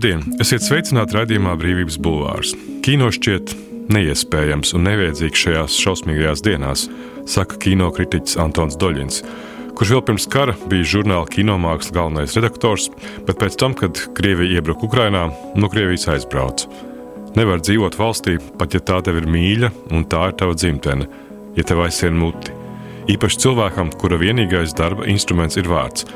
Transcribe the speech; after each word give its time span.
Labdien! 0.00 0.22
Esiet 0.40 0.62
sveicināti 0.64 1.12
raidījumā 1.12 1.50
Brīvības 1.60 1.98
Bulvārs. 2.00 2.54
Kino 2.80 3.10
šķiet 3.12 3.50
neiespējams 3.92 4.70
un 4.78 4.86
nevajadzīgs 4.86 5.42
šajās 5.44 5.74
šausmīgajās 5.76 6.40
dienās, 6.46 6.86
saka 7.28 7.58
kino 7.60 7.90
kritiķis 7.92 8.38
Antons 8.40 8.78
Doļins, 8.80 9.18
kurš 9.76 9.92
vēl 9.92 10.00
pirms 10.08 10.26
kara 10.32 10.54
bija 10.72 10.88
žurnāla 10.94 11.28
kinomākslas 11.28 11.92
galvenais 11.92 12.38
redaktors, 12.38 12.88
bet 13.28 13.42
pēc 13.44 13.60
tam, 13.60 13.76
kad 13.76 14.00
Krievija 14.16 14.62
iebruka 14.62 14.88
Ukrainā, 14.88 15.26
no 15.60 15.68
Krievijas 15.68 16.08
aizbrauca. 16.14 16.72
Nevar 17.36 17.60
dzīvot 17.60 18.00
valstī, 18.00 18.38
pat 18.56 18.72
ja 18.72 18.80
tā 18.80 19.02
tev 19.04 19.20
ir 19.20 19.28
mīļa 19.28 19.68
un 19.92 20.08
tā 20.08 20.30
ir 20.30 20.40
tava 20.40 20.56
dzimtene, 20.56 21.12
ja 21.60 21.68
tev 21.68 21.84
aizsien 21.84 22.16
muti. 22.16 22.56
Īpaši 23.12 23.44
cilvēkam, 23.44 23.92
kura 24.00 24.16
vienīgais 24.16 24.72
darba 24.80 25.12
instruments 25.12 25.60
ir 25.60 25.68
vārds 25.68 26.08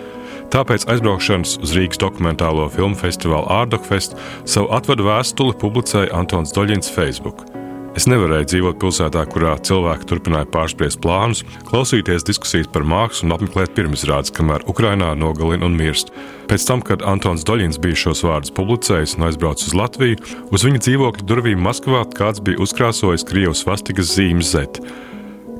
Tāpēc 0.53 0.87
aizbraukšanas 0.93 1.59
uz 1.65 1.75
Rīgas 1.77 2.01
dokumentālo 2.03 2.69
filmu 2.73 2.99
festivālu 2.99 3.49
Ārdokfest 3.53 4.19
savu 4.45 4.71
atvadu 4.77 5.09
vēstuli 5.09 5.57
publicēja 5.61 6.13
Antons 6.21 6.55
Doļins 6.55 6.93
Facebook. 6.95 7.47
Es 7.95 8.09
nevarēju 8.11 8.49
dzīvot 8.51 8.79
pilsētā, 8.83 9.21
kurā 9.31 9.53
cilvēki 9.63 10.09
turpināja 10.11 10.49
pārspriest 10.51 10.99
plānus, 11.03 11.45
klausīties 11.69 12.27
diskusijas 12.27 12.67
par 12.75 12.83
mākslu 12.91 13.29
un 13.29 13.37
apmeklēt 13.37 13.71
pirmizrādes, 13.77 14.35
kamēr 14.35 14.67
Ukrainā 14.71 15.13
nogalina 15.15 15.69
un 15.69 15.79
mirst. 15.79 16.11
Pēc 16.51 16.67
tam, 16.67 16.83
kad 16.83 17.07
Antons 17.07 17.47
Doļins 17.47 17.79
bija 17.79 18.01
šos 18.03 18.25
vārdus 18.27 18.55
publicējis 18.59 19.15
un 19.15 19.29
aizbraucis 19.29 19.71
uz 19.71 19.79
Latviju, 19.79 20.19
uz 20.51 20.67
viņa 20.67 20.83
dzīvokļa 20.89 21.29
durvīm 21.31 21.63
Maskavā 21.63 22.03
kāds 22.19 22.43
bija 22.43 22.59
uzkrāsojis 22.67 23.27
Krievijas 23.31 23.63
vastikas 23.71 24.11
zīmes 24.19 24.51
Z 24.51 24.83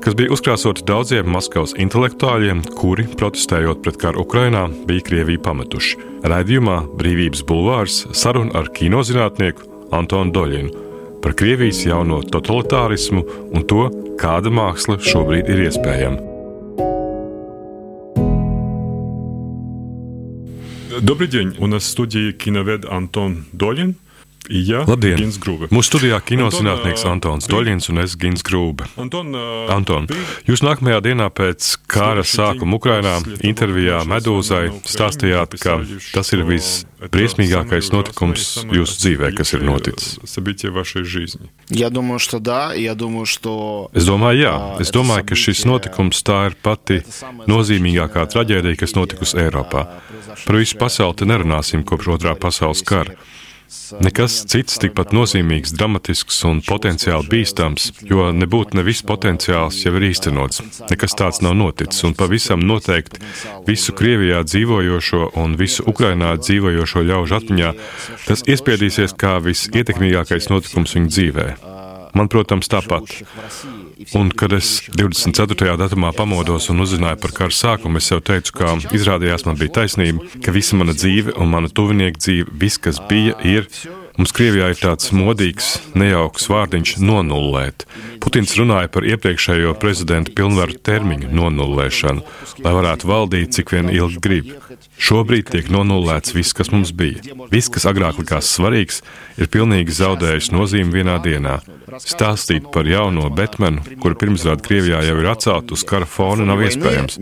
kas 0.04 0.16
bija 0.16 0.32
uzkrāsoti 0.34 0.84
daudziem 0.88 1.28
Maskavas 1.30 1.74
intelektuāļiem, 1.80 2.62
kuri, 2.78 3.06
protestējot 3.20 3.82
pret 3.84 3.98
karu 4.00 4.24
Ukrainā, 4.24 4.66
bija 4.88 5.04
Krieviju 5.08 5.42
pametuši. 5.44 5.98
Raidījumā 6.24 6.78
Brīvības 7.00 7.44
bulvārs 7.48 8.02
saruna 8.16 8.62
ar 8.62 8.72
kinozinātnieku 8.76 9.68
Antonu 9.96 10.32
Doļinu 10.36 10.86
par 11.20 11.36
Krievijas 11.36 11.84
jauno 11.84 12.22
totalitārismu 12.24 13.24
un 13.52 13.64
to, 13.68 13.88
kāda 14.20 14.52
māksla 14.52 15.00
šobrīd 15.04 15.52
ir 15.52 15.68
iespējama. 15.68 16.30
Добрый 21.00 21.28
день, 21.28 21.54
у 21.58 21.66
нас 21.66 21.84
в 21.84 21.86
студии 21.86 22.32
киновед 22.32 22.84
Антон 22.84 23.46
Долин. 23.52 23.96
Ja, 24.49 24.83
Labdien! 24.85 25.17
Mūsu 25.73 25.87
studijā 25.87 26.19
kinozinātnieks 26.21 27.05
Antons 27.09 27.47
Doļins 27.49 27.89
un 27.89 28.01
es 28.03 28.13
Gins 28.19 28.43
Grūbe. 28.45 28.85
Anton, 29.01 29.33
Anton, 29.73 30.05
jūs 30.45 30.61
nākamajā 30.65 30.99
dienā 31.07 31.29
pēc 31.33 31.71
kara 31.89 32.21
sākuma 32.27 32.77
Ukrainā 32.77 33.17
intervijā 33.45 34.03
Medūzai 34.09 34.69
stāstījāt, 34.85 35.57
ka 35.61 35.79
tas 36.13 36.29
ir 36.35 36.45
visbriesmīgākais 36.49 37.89
notikums 37.95 38.47
jūsu 38.69 38.99
dzīvē, 39.01 39.31
kas 39.37 39.55
ir 39.57 39.65
noticis. 39.65 40.19
Es 43.97 44.09
domāju, 44.09 44.43
jā. 44.45 44.55
Es 44.83 44.93
domāju, 44.93 45.29
ka 45.31 45.39
šis 45.45 45.65
notikums 45.65 46.21
tā 46.27 46.43
ir 46.51 46.57
pati 46.61 47.01
nozīmīgākā 47.49 48.27
traģēdija, 48.35 48.81
kas 48.83 48.93
notikusi 48.97 49.41
Eiropā. 49.41 49.87
Par 50.45 50.59
visu 50.59 50.77
pasauli 50.77 51.17
te 51.17 51.29
nerunāsim 51.29 51.85
kopš 51.87 52.13
otrā 52.17 52.35
pasaules 52.37 52.85
kara. 52.85 53.17
Nekas 54.01 54.37
cits 54.49 54.77
tikpat 54.81 55.11
nozīmīgs, 55.15 55.73
dramatisks 55.77 56.37
un 56.47 56.61
potenciāli 56.65 57.27
bīstams, 57.31 57.87
jo 58.05 58.29
nebūtu 58.35 58.77
ne 58.77 58.83
viss 58.85 59.05
potenciāls 59.05 59.81
jau 59.83 59.93
ir 59.97 60.07
īstenots. 60.09 60.61
Nekas 60.91 61.17
tāds 61.17 61.41
nav 61.45 61.57
noticis, 61.57 62.03
un 62.07 62.15
pavisam 62.17 62.63
noteikti 62.65 63.21
visu 63.67 63.95
Krievijā 63.97 64.43
dzīvojošo 64.45 65.31
un 65.41 65.57
visu 65.59 65.85
Ukrainā 65.89 66.35
dzīvojošo 66.41 67.05
ļaužu 67.09 67.39
atmiņā 67.39 67.71
tas 68.25 68.45
iespiedīsies 68.49 69.17
kā 69.17 69.37
visietekmīgākais 69.45 70.51
notikums 70.53 70.97
viņu 70.97 71.13
dzīvē. 71.15 71.47
Man, 72.15 72.31
protams, 72.31 72.69
tāpat. 72.71 73.17
Un, 74.15 74.29
kad 74.35 74.51
es 74.55 74.81
24. 74.91 75.75
datumā 75.79 76.11
pamodos 76.15 76.67
un 76.71 76.83
uzzināju 76.83 77.19
par 77.23 77.33
kara 77.35 77.55
sākumu, 77.55 78.01
es 78.01 78.09
jau 78.11 78.19
teicu, 78.19 78.51
ka 78.57 78.73
izrādījās 78.95 79.45
man 79.47 79.55
bija 79.59 79.77
taisnība, 79.79 80.25
ka 80.43 80.51
visa 80.55 80.75
mana 80.75 80.95
dzīve 80.95 81.37
un 81.39 81.51
mana 81.53 81.71
tuvinieka 81.71 82.19
dzīve, 82.19 82.51
viss, 82.59 82.81
kas 82.81 82.99
bija, 83.09 83.37
ir. 83.47 83.69
Mums 84.15 84.31
Krievijā 84.35 84.69
ir 84.71 84.79
tāds 84.79 85.09
modīgs, 85.15 85.73
nejauks 85.95 86.47
vārdiņš- 86.51 86.97
nonullēt. 87.07 87.83
Putins 88.25 88.55
runāja 88.57 88.89
par 88.89 89.05
iepriekšējo 89.05 89.75
prezidenta 89.77 90.33
pilnvaru 90.35 90.79
termiņu 90.81 91.29
nonullēšanu, 91.29 92.25
lai 92.65 92.73
varētu 92.73 93.09
valdīt 93.09 93.53
cik 93.55 93.75
vien 93.75 93.91
ilgi 93.93 94.21
grib. 94.25 94.51
Šobrīd 94.97 95.51
tiek 95.53 95.69
nonullēts 95.69 96.33
viss, 96.33 96.55
kas 96.55 96.71
mums 96.73 96.89
bija. 96.95 97.21
Viss, 97.51 97.69
kas 97.71 97.85
agrāk 97.89 98.17
likās 98.21 98.49
svarīgs, 98.55 99.01
ir 99.37 99.49
pilnīgi 99.51 99.93
zaudējis 99.93 100.49
nozīmi 100.55 100.97
vienā 100.97 101.19
dienā. 101.23 101.59
Stāstīt 102.01 102.65
par 102.73 102.87
jauno 102.89 103.29
Batmanu, 103.31 103.83
kura 104.01 104.17
pirmsrāda 104.19 104.63
Krievijā 104.65 105.03
jau 105.05 105.17
ir 105.21 105.27
atcelta 105.29 105.75
uz 105.75 105.83
kara 105.87 106.07
fona, 106.09 106.47
nav 106.47 106.63
iespējams. 106.65 107.19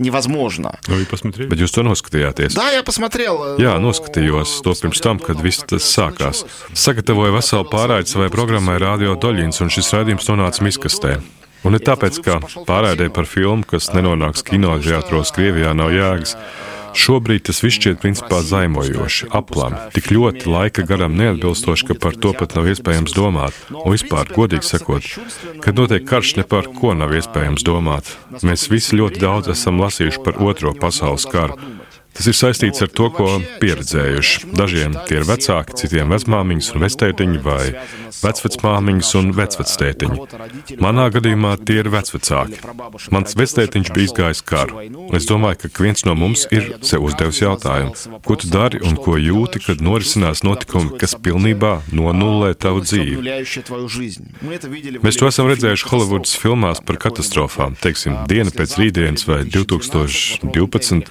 Bet 1.50 1.60
jūs 1.60 1.74
to 1.74 1.84
noskatījāties? 1.86 2.56
Jā, 3.60 3.74
noskatījos 3.82 4.56
to 4.64 4.74
pirms 4.80 5.02
tam, 5.04 5.20
kad 5.22 5.42
viss 5.44 5.66
tas 5.68 5.84
sākās. 5.84 6.42
Sagatavoju 6.72 7.36
veselu 7.36 7.68
pārraidi 7.70 8.14
savai 8.14 8.30
programmai 8.34 8.78
Radio 8.82 9.18
Doļins, 9.20 9.60
un 9.62 9.70
šis 9.74 9.92
raidījums 9.98 10.30
nonāca 10.32 10.64
miskastē. 10.94 11.22
Un 11.64 11.72
ne 11.72 11.80
tāpēc, 11.80 12.20
ka 12.20 12.40
pārraidē 12.68 13.08
par 13.08 13.24
filmu, 13.24 13.64
kas 13.64 13.88
nenonāks 13.94 14.44
kinoteātros 14.44 15.32
Krievijā, 15.32 15.72
nav 15.72 15.94
jēgas. 15.94 16.36
Šobrīd 16.94 17.42
tas 17.48 17.58
viss 17.64 17.74
šķiet 17.80 17.98
principā 17.98 18.38
zaimojoši, 18.44 19.26
aplami, 19.34 19.80
tik 19.96 20.12
ļoti 20.14 20.46
laika 20.46 20.84
garam 20.86 21.16
neatbilstoši, 21.18 21.88
ka 21.88 21.96
par 21.98 22.14
to 22.14 22.30
pat 22.38 22.54
nav 22.54 22.68
iespējams 22.70 23.16
domāt. 23.16 23.56
Un 23.72 23.96
vispār, 23.96 24.30
godīgi 24.30 24.68
sakot, 24.68 25.08
kad 25.64 25.80
notiek 25.80 26.06
karš, 26.06 26.36
ne 26.38 26.44
par 26.46 26.68
ko 26.76 26.92
nav 26.94 27.16
iespējams 27.16 27.66
domāt. 27.66 28.12
Mēs 28.46 28.68
visi 28.70 29.00
ļoti 29.00 29.24
daudz 29.24 29.50
esam 29.56 29.82
lasījuši 29.82 30.22
par 30.22 30.38
Otro 30.44 30.76
pasaules 30.78 31.26
karu. 31.26 31.58
Tas 32.14 32.28
ir 32.30 32.36
saistīts 32.38 32.84
ar 32.84 32.90
to, 32.94 33.08
ko 33.14 33.26
pieredzējuši. 33.62 34.50
Dažiem 34.54 34.94
tie 35.08 35.18
ir 35.18 35.26
vecāki, 35.26 35.74
citiem 35.80 36.12
vecmāmiņas 36.14 36.70
un 36.74 36.84
vectētiņi 36.84 37.40
vai 37.42 37.64
vecvecmāmiņas 38.22 39.10
un 39.18 39.32
vecvectētiņi. 39.34 40.18
Manā 40.84 41.08
gadījumā 41.14 41.56
tie 41.66 41.80
ir 41.82 41.90
vecvecāki. 41.92 42.60
Mans 43.14 43.34
vectētiņš 43.38 43.90
bija 43.96 44.10
izgājis 44.10 44.42
karu. 44.46 44.84
Es 45.16 45.26
domāju, 45.28 45.70
ka 45.74 45.82
viens 45.82 46.06
no 46.06 46.14
mums 46.18 46.46
ir 46.54 46.76
sev 46.86 47.06
uzdevis 47.08 47.42
jautājumu, 47.42 48.20
ko 48.24 48.38
tu 48.38 48.50
dari 48.52 48.78
un 48.86 48.94
ko 49.00 49.16
jūti, 49.18 49.64
kad 49.66 49.82
norisinās 49.84 50.44
notikumi, 50.46 50.94
kas 51.00 51.16
pilnībā 51.18 51.74
nonullē 51.94 52.54
tavu 52.54 52.84
dzīvi. 52.84 53.18
Mēs 55.04 55.18
to 55.18 55.28
esam 55.30 55.50
redzējuši 55.50 55.90
Holivudas 55.90 56.38
filmās 56.38 56.78
par 56.84 56.96
katastrofām, 57.02 57.74
teiksim, 57.82 58.12
diena 58.30 58.54
pēc 58.54 58.78
rītdienas 58.80 59.26
vai 59.28 59.42
2012. 59.48 61.10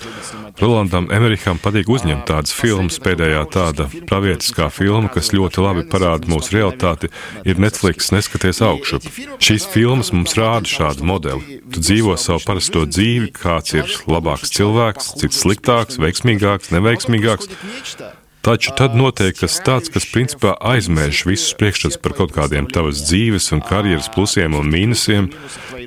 Rolandam 0.93 1.09
Emeriham 1.09 1.57
patīk 1.57 1.87
uzņemt 1.89 2.27
tādas 2.29 2.53
filmas. 2.53 2.99
Pēdējā 3.01 3.39
tāda 3.49 3.87
pravietiskā 4.05 4.67
filma, 4.69 5.09
kas 5.09 5.31
ļoti 5.33 5.63
labi 5.63 5.85
parāda 5.89 6.29
mūsu 6.29 6.53
realitāti, 6.53 7.09
ir 7.49 7.57
Netflix 7.57 8.11
Neskaties 8.13 8.61
augšup. 8.61 9.07
Šīs 9.41 9.65
filmas 9.73 10.11
mums 10.13 10.35
rāda 10.37 10.69
šādu 10.69 11.07
modeli. 11.09 11.57
Tu 11.73 11.81
dzīvo 11.81 12.13
savu 12.21 12.43
parasto 12.45 12.83
dzīvi, 12.85 13.31
kāds 13.33 13.73
ir 13.73 13.89
labāks 14.05 14.53
cilvēks, 14.53 15.15
cits 15.17 15.41
sliktāks, 15.41 15.97
veiksmīgāks, 15.97 16.69
neveiksmīgāks. 16.75 17.49
Taču 18.45 18.75
tad 18.77 18.93
notiek 18.93 19.33
kas 19.39 19.55
tāds, 19.65 19.89
kas 19.89 20.05
principā 20.13 20.53
aizmērš 20.73 21.23
visus 21.25 21.55
priekšstats 21.57 21.97
par 22.03 22.13
kaut 22.19 22.35
kādiem 22.35 22.69
tavas 22.69 23.01
dzīves 23.07 23.49
un 23.55 23.63
karjeras 23.65 24.11
plusiem 24.13 24.53
un 24.59 24.69
mīnusiem. 24.69 25.31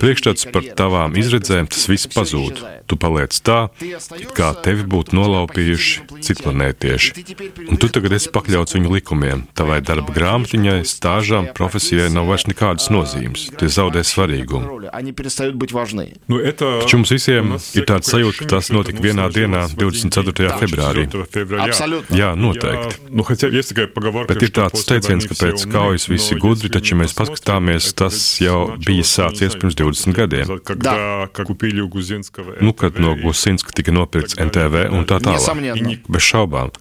Priekšstats 0.00 0.50
par 0.50 0.66
tavām 0.74 1.14
izredzēm, 1.20 1.70
tas 1.70 1.86
viss 1.92 2.10
pazūd. 2.10 2.75
Tu 2.86 2.94
paliec 2.94 3.34
tā, 3.42 3.66
it 3.82 4.30
kā 4.36 4.52
tevi 4.62 4.84
būtu 4.86 5.16
nolaupījuši 5.18 6.20
citplanētieši. 6.22 7.24
Un 7.66 7.80
tu 7.82 7.90
tagad 7.90 8.14
esi 8.14 8.30
pakļauts 8.34 8.76
viņu 8.76 8.92
likumiem. 8.94 9.42
Tavai 9.58 9.80
darba 9.82 10.14
grāmatiņai, 10.14 10.78
stāžām, 10.86 11.50
profesijai 11.56 12.08
nav 12.14 12.28
vairs 12.30 12.46
nekādas 12.46 12.86
nozīmes. 12.94 13.48
Tie 13.58 13.68
zaudē 13.72 14.04
svarīgumu. 14.06 14.86
Nu, 16.30 16.40
Taču 16.56 17.00
mums 17.00 17.12
visiem 17.12 17.56
ir 17.76 17.86
tāds 17.88 18.10
sajūta, 18.12 18.38
ka 18.42 18.48
tas 18.54 18.70
notika 18.74 19.02
vienā 19.02 19.26
dienā, 19.34 19.66
24. 19.74 20.52
februārī. 20.62 21.06
Jā, 22.14 22.32
noteikti. 22.38 23.10
Nu, 23.10 23.26
Bet 23.26 24.42
ir 24.42 24.52
tāds 24.54 24.86
teiciens, 24.88 25.26
ka 25.26 25.36
pēc 25.38 25.66
kaujas 25.72 26.06
visi 26.10 26.38
gudri, 26.40 26.70
taču, 26.72 26.98
mēs 27.00 27.14
paskatāmies, 27.18 27.90
tas 27.98 28.20
jau 28.42 28.60
bija 28.86 29.06
sācies 29.06 29.58
pirms 29.58 29.78
20 29.78 30.16
gadiem. 30.16 30.46
Nu, 32.60 32.75
kad 32.77 32.99
no 33.01 33.13
Gusinska 33.19 33.73
tika 33.75 33.93
nopirkts 33.95 34.37
NTV 34.41 34.85
un 34.91 35.05
tā 35.09 35.19
tālāk. 35.23 36.05
Bez 36.11 36.25
šaubām. 36.25 36.71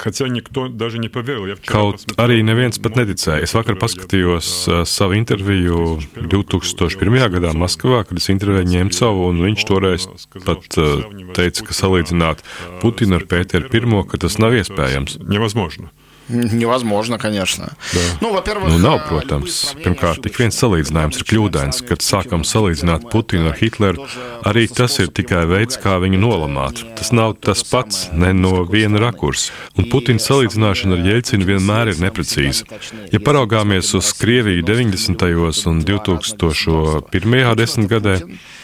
Kaut 1.71 2.05
arī 2.21 2.41
neviens 2.47 2.81
pat 2.83 2.99
neticēja. 3.01 3.45
Es 3.47 3.55
vakar 3.57 3.79
paskatījos 3.81 4.51
uh, 4.69 4.83
savu 4.89 5.19
interviju 5.19 5.99
2001. 6.17 7.21
gadā 7.37 7.55
Maskavā, 7.57 8.03
kad 8.09 8.21
es 8.21 8.31
intervēju 8.33 8.71
Ņemcovu, 8.71 9.31
un 9.31 9.43
viņš 9.49 9.67
toreiz 9.69 10.09
pat 10.47 10.81
uh, 10.81 11.07
teica, 11.37 11.67
ka 11.69 11.77
salīdzināt 11.77 12.45
Putinu 12.83 13.21
ar 13.21 13.27
Pēteru 13.31 13.71
I, 13.71 14.05
ka 14.11 14.21
tas 14.27 14.39
nav 14.43 14.57
iespējams. 14.61 15.21
Невозможно. 15.27 15.93
Невозможно, 16.31 17.19
конечно. 17.19 17.73
Да. 17.93 18.01
Nu, 18.21 18.43
nu, 18.69 18.79
nav, 18.79 19.01
protams. 19.09 19.75
Pirmkārt, 19.83 20.23
tik 20.23 20.37
viens 20.39 20.55
salīdzinājums 20.61 21.19
ir 21.19 21.27
kļūdains. 21.27 21.81
Kad 21.89 22.05
sākam 22.07 22.45
salīdzināt 22.47 23.09
Putinu 23.11 23.51
ar 23.51 23.59
Hitleru, 23.59 24.07
arī 24.47 24.69
tas 24.71 25.01
ir 25.03 25.11
tikai 25.11 25.43
veids, 25.51 25.81
kā 25.83 25.97
viņu 26.03 26.21
nolamāt. 26.23 26.85
Tas 26.99 27.11
nav 27.17 27.35
tas 27.43 27.65
pats, 27.67 28.07
ne 28.15 28.31
no 28.37 28.63
viena 28.63 29.03
rakursa. 29.03 29.51
Un 29.75 29.91
Putina 29.91 30.23
salīdzināšana 30.23 31.01
ar 31.01 31.11
Jeļcinu 31.11 31.51
vienmēr 31.51 31.91
ir 31.95 32.05
neprecīza. 32.05 32.79
Ja 33.11 33.19
paraugāmies 33.19 33.91
uz 33.99 34.15
Krieviju 34.21 34.63
90. 34.71 35.27
un 35.73 35.83
2001. 35.89 37.55
desmitgadē, 37.59 38.17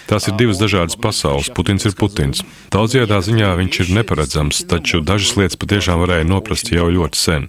Tās 0.07 0.29
ir 0.31 0.37
divas 0.39 0.61
dažādas 0.61 0.95
pasaules. 1.03 1.49
Putins 1.51 1.83
ir 1.89 1.97
Putins. 1.99 2.45
Daudzajā 2.71 3.19
ziņā 3.27 3.49
viņš 3.59 3.79
ir 3.83 3.89
neparedzams, 3.99 4.63
taču 4.71 5.01
dažas 5.03 5.35
lietas 5.35 5.59
patiešām 5.59 5.99
varēja 6.05 6.29
noprast 6.31 6.71
jau 6.71 6.87
ļoti 6.95 7.19
sen. 7.19 7.49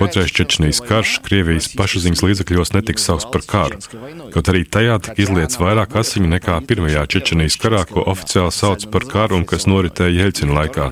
Otrais 0.00 0.32
Čečenijas 0.34 0.80
karš 0.84 1.18
Krievijas 1.24 1.68
pašaziņas 1.78 2.24
līdzekļos 2.26 2.74
netika 2.74 3.02
saukts 3.02 3.28
par 3.30 3.44
karu, 3.46 3.80
kaut 4.34 4.50
arī 4.52 4.64
tajā 4.66 4.98
tika 5.06 5.26
izlietas 5.26 5.60
vairāk 5.60 5.96
asiņu 6.00 6.30
nekā 6.34 6.58
pirmajā 6.68 7.06
Čečenijas 7.14 7.58
karā, 7.60 7.84
ko 7.88 8.06
oficiāli 8.14 8.54
sauc 8.54 8.86
par 8.94 9.08
karu 9.10 9.40
un 9.40 9.48
kas 9.48 9.68
noritēja 9.70 10.24
Jeļcina 10.24 10.60
laikā. 10.60 10.90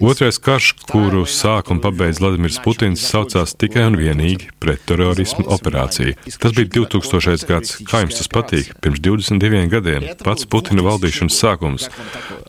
Otrais 0.00 0.36
karš, 0.42 0.72
kuru 0.90 1.22
sāk 1.30 1.70
un 1.72 1.80
pabeidz 1.80 2.20
Vladimirs 2.20 2.58
Putins, 2.64 3.00
saucās 3.00 3.54
tikai 3.56 3.86
un 3.88 3.96
vienīgi 3.96 4.50
pretterorismu 4.60 5.46
operācija. 5.56 6.16
Tas 6.42 6.52
bija 6.56 6.68
2000. 6.74 7.46
gads. 7.48 7.78
Kā 7.88 8.02
jums 8.02 8.18
tas 8.18 8.28
patīk? 8.28 8.74
Pirms 8.84 9.00
22 9.00 9.66
gadiem 9.72 10.08
pats 10.22 10.48
Putina 10.50 10.84
valdīšanas 10.84 11.38
sākums. 11.40 11.88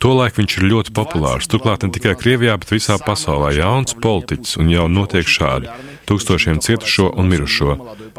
Tolaik 0.04 0.38
viņš 0.38 0.58
ir 0.60 0.68
ļoti 0.74 0.94
populārs. 0.98 1.48
Turklāt 1.52 1.86
ne 1.86 1.92
tikai 1.96 2.18
Krievijā, 2.20 2.58
bet 2.60 2.74
visā 2.74 3.00
pasaulē 3.00 3.54
jauns 3.58 3.96
politiķis 4.04 4.60
un 4.62 4.72
jau 4.74 4.88
notiek 4.92 5.28
šādi 5.28 5.57
tūkstošiem 6.10 6.60
cietušo 6.64 7.10
un 7.18 7.30
mirušo, 7.32 7.76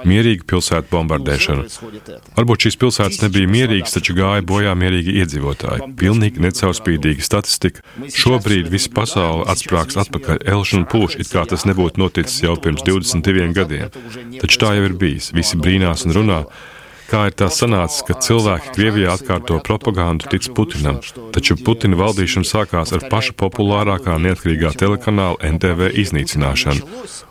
mierīga 0.09 0.47
pilsētu 0.53 0.91
bombardēšana. 0.93 1.67
Varbūt 2.37 2.67
šīs 2.67 2.79
pilsētas 2.83 3.23
nebija 3.25 3.51
mierīgas, 3.51 3.97
taču 3.97 4.17
gāja 4.19 4.45
bojā 4.47 4.75
mierīgi 4.79 5.17
iedzīvotāji. 5.23 5.91
Pilnīgi 6.01 6.45
necaurspīdīga 6.45 7.27
statistika. 7.27 7.85
Šobrīd 8.15 8.71
visa 8.73 8.93
pasaule 8.95 9.47
atsprāgs 9.53 9.99
atpakaļ, 10.05 10.43
elš 10.55 10.75
un 10.81 10.89
pūš, 10.91 11.19
it 11.23 11.33
kā 11.33 11.45
tas 11.49 11.67
nebūtu 11.69 12.03
noticis 12.03 12.43
jau 12.45 12.57
pirms 12.61 12.85
22 12.87 13.53
gadiem. 13.57 13.89
Taču 14.41 14.65
tā 14.65 14.75
jau 14.79 14.89
ir 14.89 14.99
bijis. 14.99 15.33
Visi 15.37 15.61
brīnās 15.61 16.07
un 16.09 16.17
runā. 16.19 16.43
Kā 17.09 17.23
ir 17.31 17.35
tā 17.41 17.47
sanācis, 17.49 18.03
ka 18.05 18.19
cilvēki 18.21 18.75
Krievijā 18.77 19.15
atkārto 19.17 19.57
propagandu 19.65 20.29
tic 20.29 20.51
Putinam, 20.53 20.99
taču 21.33 21.55
Putina 21.57 21.97
valdīšana 21.97 22.45
sākās 22.45 22.93
ar 22.93 23.07
paša 23.09 23.33
populārākā 23.41 24.19
neatkarīgā 24.21 24.75
telekanāla 24.77 25.41
NTV 25.55 25.89
iznīcināšanu, 26.03 26.85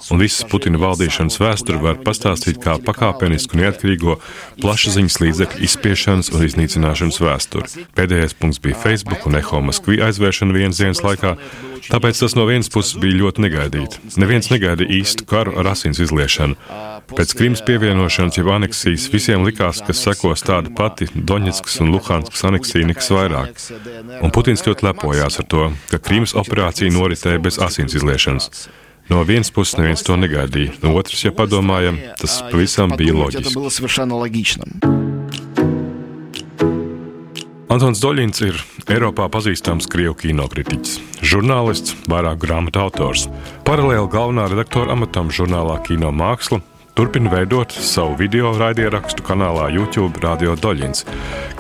un 0.09 0.23
visas 0.23 0.47
Putina 0.49 0.81
valdīšanas 0.81 1.37
vēsturi 1.43 1.83
var 1.83 2.01
pastāstīt 2.01 2.57
kā 2.63 2.79
pakāpenisku 2.81 3.59
neatkarīgo 3.61 4.17
plašsaziņas 4.63 5.19
līdzekļu 5.21 5.69
izspiešanas 5.69 6.33
un 6.33 6.47
iznīcināšanas 6.49 7.21
vēsturi. 7.21 7.85
Pēdējais 7.93 8.33
punkts 8.41 8.63
bija 8.65 8.81
Facebook 8.81 9.29
un 9.29 9.37
Eho 9.37 9.61
Maskvī 9.69 10.01
aizvēršana 10.07 10.57
vienas 10.57 10.81
dienas 10.81 11.05
laikā, 11.05 11.35
tāpēc 11.87 12.19
tas 12.23 12.35
no 12.37 12.45
vienas 12.49 12.69
puses 12.73 12.97
bija 13.01 13.19
ļoti 13.21 13.43
negaidīti. 13.45 14.01
Neviens 14.21 14.49
negaidīja 14.53 14.99
īstu 14.99 15.27
karu 15.29 15.55
ar 15.59 15.71
asins 15.73 16.01
izliešanu. 16.03 16.57
Pēc 17.07 17.33
Krimas 17.39 17.63
pievienošanas 17.67 18.39
jau 18.39 18.49
aneksijas 18.55 19.07
visiem 19.13 19.45
likās, 19.47 19.79
ka 19.85 19.95
sekos 19.95 20.43
tāda 20.47 20.73
pati 20.75 21.07
Doņetskas 21.15 21.79
un 21.85 21.93
Luhanskas 21.95 22.43
aneksija 22.49 22.89
nekas 22.89 23.11
vairāk. 23.13 23.63
Un 24.21 24.33
Putins 24.35 24.65
ļoti 24.67 24.89
lepojās 24.89 25.39
ar 25.39 25.47
to, 25.47 25.69
ka 25.91 26.01
Krimas 26.03 26.35
operācija 26.35 26.91
noritēja 26.91 27.39
bez 27.43 27.61
asins 27.63 27.95
izliešanas. 27.97 28.67
No 29.07 29.23
vienas 29.23 29.53
puses 29.55 29.77
neviens 29.79 30.03
to 30.03 30.19
negaidīja, 30.19 30.81
no 30.83 30.91
otras, 30.99 31.23
ja 31.23 31.31
padomājam, 31.31 31.95
tas 32.19 32.41
pavisam 32.51 32.91
bija 32.99 33.15
loģiski. 33.15 33.55
Antons 37.67 37.99
Doļins 37.99 38.39
ir 38.47 38.61
Eiropā 38.87 39.25
pazīstams 39.31 39.89
krievu 39.91 40.15
kinokritiķis, 40.21 41.01
žurnālists, 41.19 41.97
vairāk 42.07 42.39
grāmatu 42.45 42.79
autors. 42.85 43.27
Paralēli 43.67 44.07
galvenā 44.13 44.47
redaktora 44.53 44.95
amatam 44.95 45.33
žurnālā 45.35 45.75
Kino 45.83 46.13
māksla 46.15 46.61
Turpina 46.97 47.29
veidot 47.29 47.75
savu 47.77 48.15
video 48.17 48.55
raidierakstu 48.57 49.21
kanālā 49.21 49.67
YouTube 49.69 50.17
Radio 50.23 50.55
Doļins, 50.57 51.03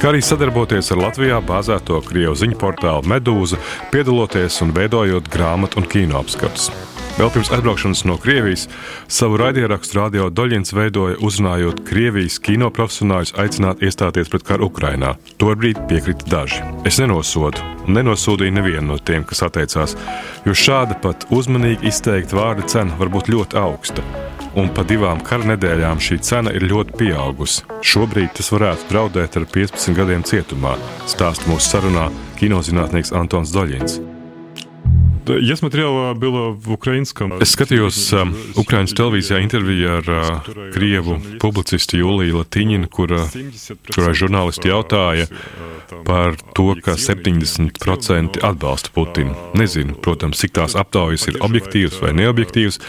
kā 0.01 0.09
arī 0.09 0.23
sadarboties 0.25 0.89
ar 0.95 1.03
Latvijā 1.03 1.37
bāzēto 1.45 1.99
krievu 2.07 2.33
ziņu 2.41 2.57
portālu 2.57 3.05
Medūza, 3.05 3.61
piedaloties 3.93 4.63
un 4.65 4.73
veidojot 4.73 5.29
grāmatu 5.29 5.83
un 5.83 5.91
kino 5.91 6.23
apskatus. 6.23 6.71
Vēl 7.17 7.31
pirms 7.33 7.49
atbraukšanas 7.49 8.03
no 8.05 8.13
Krievijas 8.21 8.67
savu 9.09 9.39
raidierakstu 9.41 9.97
Radio 9.97 10.27
Doļins 10.29 10.69
veidoja 10.77 11.15
uzrunājot 11.25 11.79
Krievijas 11.87 12.35
kino 12.45 12.69
profesionāļus 12.69 13.33
aicināt 13.41 13.81
iestāties 13.81 14.29
pret 14.29 14.45
karu 14.45 14.67
Ukrainā. 14.69 15.15
Tobrīd 15.41 15.79
piekrita 15.89 16.29
daži. 16.29 16.61
Es 16.85 16.99
nenosodu 17.01 17.63
un 17.87 17.97
nenosūdīju 17.97 18.53
nevienu 18.59 18.91
no 18.91 18.97
tiem, 19.01 19.25
kas 19.25 19.41
atteicās, 19.47 19.95
jo 20.45 20.53
šāda 20.53 20.99
pat 21.01 21.25
uzmanīgi 21.33 21.89
izteikta 21.89 22.37
vārda 22.37 22.67
cena 22.69 22.99
var 23.01 23.09
būt 23.09 23.31
ļoti 23.33 23.57
augsta 23.65 24.05
un 24.57 24.69
pa 24.73 24.85
divām 24.85 25.21
kara 25.25 25.45
nedēļām 25.51 26.01
šī 26.01 26.19
cena 26.25 26.53
ir 26.53 26.65
ļoti 26.69 26.97
pieaugusi. 27.01 27.65
Šobrīd 27.85 28.35
tas 28.37 28.49
varētu 28.53 28.89
draudēt 28.91 29.37
ar 29.37 29.47
15 29.57 29.97
gadiem 29.97 30.25
cietumā, 30.25 30.75
stāsta 31.09 31.49
mūsu 31.49 31.73
sarunā 31.73 32.09
kinozinātnieks 32.41 33.13
Antons 33.17 33.53
Doļins. 33.53 33.99
Я 35.28 35.56
смотрел, 35.56 36.14
было 36.14 36.50
в 36.50 36.72
украинском. 36.72 37.32
Es 37.38 37.54
skatījos 37.54 37.98
uh, 38.10 38.26
Ukraiņas 38.58 38.94
televīzijā 38.98 39.38
interviju 39.44 39.92
ar 40.00 40.10
uh, 40.10 40.48
krievu 40.74 41.14
publicistu 41.38 42.00
Juliju 42.00 42.40
Latiņinu, 42.40 42.90
kura, 42.90 43.22
kurai 43.94 44.16
žurnālisti 44.18 44.72
jautāja 44.72 45.28
par 46.07 46.37
to, 46.57 46.75
ka 46.83 46.97
70% 46.99 48.41
atbalsta 48.45 48.93
Putinu. 48.95 49.35
Nezinu, 49.57 49.95
protams, 50.03 50.41
cik 50.41 50.55
tās 50.57 50.75
aptaujas 50.79 51.27
ir 51.31 51.39
objektīvas 51.45 51.99
vai 52.03 52.13
neobjektīvas, 52.17 52.79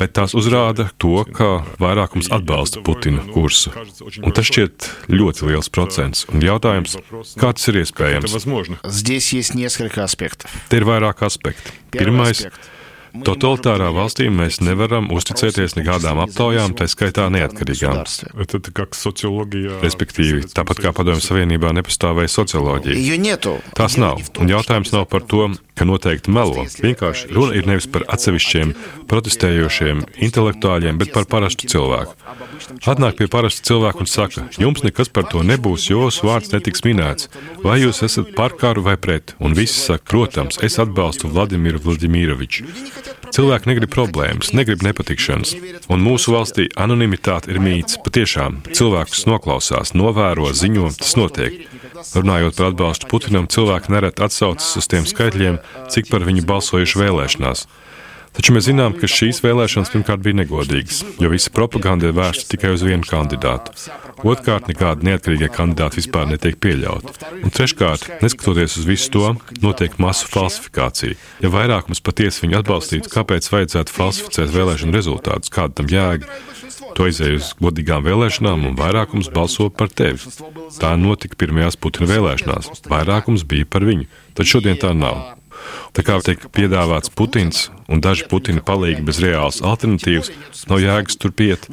bet 0.00 0.14
tās 0.16 0.36
uzrāda 0.38 0.90
to, 1.02 1.24
ka 1.28 1.50
vairākums 1.82 2.30
atbalsta 2.34 2.84
Putina 2.86 3.24
kursu. 3.34 3.74
Un 4.22 4.36
tas 4.36 4.48
šķiet 4.48 4.90
ļoti 5.12 5.50
liels 5.50 5.70
procents. 5.72 6.26
Un 6.32 6.44
jautājums, 6.44 6.96
kā 7.40 7.52
tas 7.56 7.68
ir 7.72 7.82
iespējams? 7.82 8.38
Te 10.70 10.80
ir 10.80 10.88
vairāk 10.88 11.24
aspektu 11.26 11.50
aspekti. 11.50 11.72
Pirmais. 11.90 12.46
Totalitārā 13.26 13.90
valstī 13.94 14.28
mēs 14.32 14.60
nevaram 14.62 15.08
uzticēties 15.14 15.76
nekādām 15.78 16.20
aptaujām, 16.24 16.74
tā 16.78 16.86
skaitā 16.90 17.26
neatkarīgām. 17.32 18.02
Respektīvi, 19.84 20.44
tāpat 20.54 20.82
kā 20.84 20.92
Padomju 20.96 21.24
Savienībā 21.24 21.72
nepastāvēja 21.80 22.30
socioloģija. 22.36 23.18
Tās 23.78 23.98
nav. 24.00 24.22
Un 24.40 24.52
jautājums 24.52 24.94
nav 24.94 25.08
par 25.10 25.26
to, 25.26 25.48
ka 25.80 25.86
noteikti 25.88 26.32
melo. 26.34 26.66
Vienkārši 26.84 27.32
runa 27.32 27.56
ir 27.56 27.68
nevis 27.68 27.88
par 27.90 28.04
atsevišķiem 28.12 28.74
protestējošiem 29.08 30.04
intelektuāļiem, 30.28 30.98
bet 31.00 31.14
par 31.16 31.24
parastu 31.30 31.70
cilvēku. 31.72 32.16
Atnāk 32.90 33.16
pie 33.16 33.30
parasta 33.32 33.64
cilvēka 33.70 34.04
un 34.04 34.10
saka, 34.10 34.44
jums 34.60 34.84
nekas 34.84 35.08
par 35.08 35.26
to 35.32 35.40
nebūs, 35.46 35.88
jo 35.88 36.04
jūsu 36.04 36.28
vārds 36.28 36.52
netiks 36.52 36.84
minēts. 36.86 37.30
Vai 37.64 37.80
jūs 37.82 38.02
esat 38.06 38.34
par 38.36 38.54
karu 38.60 38.84
vai 38.86 38.96
pret? 39.00 39.34
Un 39.40 39.56
visi 39.56 39.78
saka, 39.80 40.04
protams, 40.12 40.60
es 40.64 40.78
atbalstu 40.82 41.30
Vladimiru 41.32 41.80
Vladimiroviču. 41.84 42.68
Cilvēki 43.34 43.70
negrib 43.70 43.92
problēmas, 43.92 44.52
negrib 44.56 44.82
nepatikšanas. 44.86 45.54
Un 45.92 46.02
mūsu 46.04 46.34
valstī 46.34 46.68
anonimitāte 46.80 47.52
ir 47.52 47.60
mīts. 47.62 47.98
Patiešām 48.04 48.60
cilvēkus 48.70 49.26
noklausās, 49.30 49.94
novēro, 49.96 50.50
ziņo, 50.56 50.90
tas 50.98 51.16
notiek. 51.18 51.62
Runājot 52.16 52.56
par 52.56 52.70
atbalstu 52.70 53.10
Putinam, 53.10 53.48
cilvēki 53.50 53.92
nereti 53.94 54.24
atsaucas 54.24 54.72
uz 54.80 54.88
tiem 54.90 55.06
skaitļiem, 55.08 55.60
cik 55.92 56.10
par 56.12 56.24
viņu 56.26 56.46
balsojuši 56.48 57.02
vēlēšanās. 57.02 57.66
Taču 58.30 58.54
mēs 58.54 58.68
zinām, 58.68 58.94
ka 58.94 59.08
šīs 59.10 59.42
vēlēšanas 59.42 59.90
pirmkārt 59.90 60.22
bija 60.22 60.38
negodīgas, 60.38 61.02
jo 61.18 61.30
visa 61.32 61.50
propaganda 61.54 62.06
ir 62.06 62.14
vērsta 62.14 62.46
tikai 62.52 62.70
uz 62.76 62.84
vienu 62.86 63.02
kandidātu. 63.08 63.74
Otrkārt, 64.20 64.68
nekāda 64.70 65.06
neatkarīgie 65.08 65.48
kandidāti 65.50 65.98
vispār 65.98 66.28
netiek 66.30 66.58
pieļauti. 66.62 67.16
Un 67.40 67.54
treškārt, 67.56 68.06
neskatoties 68.22 68.76
uz 68.78 68.86
visu 68.86 69.10
to, 69.16 69.32
notiek 69.64 69.96
masu 70.02 70.28
falsifikācija. 70.30 71.16
Ja 71.42 71.50
vairākums 71.52 72.04
patiesi 72.04 72.44
viņu 72.44 72.60
atbalstītu, 72.60 73.10
kāpēc 73.12 73.48
vajadzētu 73.50 73.96
falsificēt 73.96 74.54
vēlēšanu 74.54 74.94
rezultātus, 74.94 75.52
kāda 75.54 75.80
tam 75.80 75.90
jēga? 75.90 76.30
Tu 76.94 77.06
aizēji 77.06 77.40
uz 77.40 77.50
godīgām 77.58 78.06
vēlēšanām, 78.06 78.68
un 78.70 78.78
vairākums 78.78 79.30
balso 79.34 79.70
par 79.72 79.90
tevi. 79.90 80.20
Tā 80.78 80.94
notika 81.00 81.38
pirmajās 81.40 81.78
Putina 81.80 82.10
vēlēšanās. 82.10 82.86
Vairākums 82.90 83.46
bija 83.48 83.68
par 83.70 83.86
viņu, 83.88 84.08
taču 84.38 84.58
šodien 84.58 84.80
tā 84.80 84.94
nav. 84.96 85.39
Tā 85.96 86.04
kā 86.06 86.20
tiek 86.24 86.46
piedāvāts 86.54 87.12
Putins 87.14 87.68
un 87.90 88.02
daži 88.04 88.28
Putina 88.30 88.62
palīgi 88.64 89.02
bez 89.06 89.18
reālas 89.22 89.60
alternatīvas, 89.66 90.30
nav 90.70 90.82
jēgas 90.82 91.18
turpiet. 91.20 91.66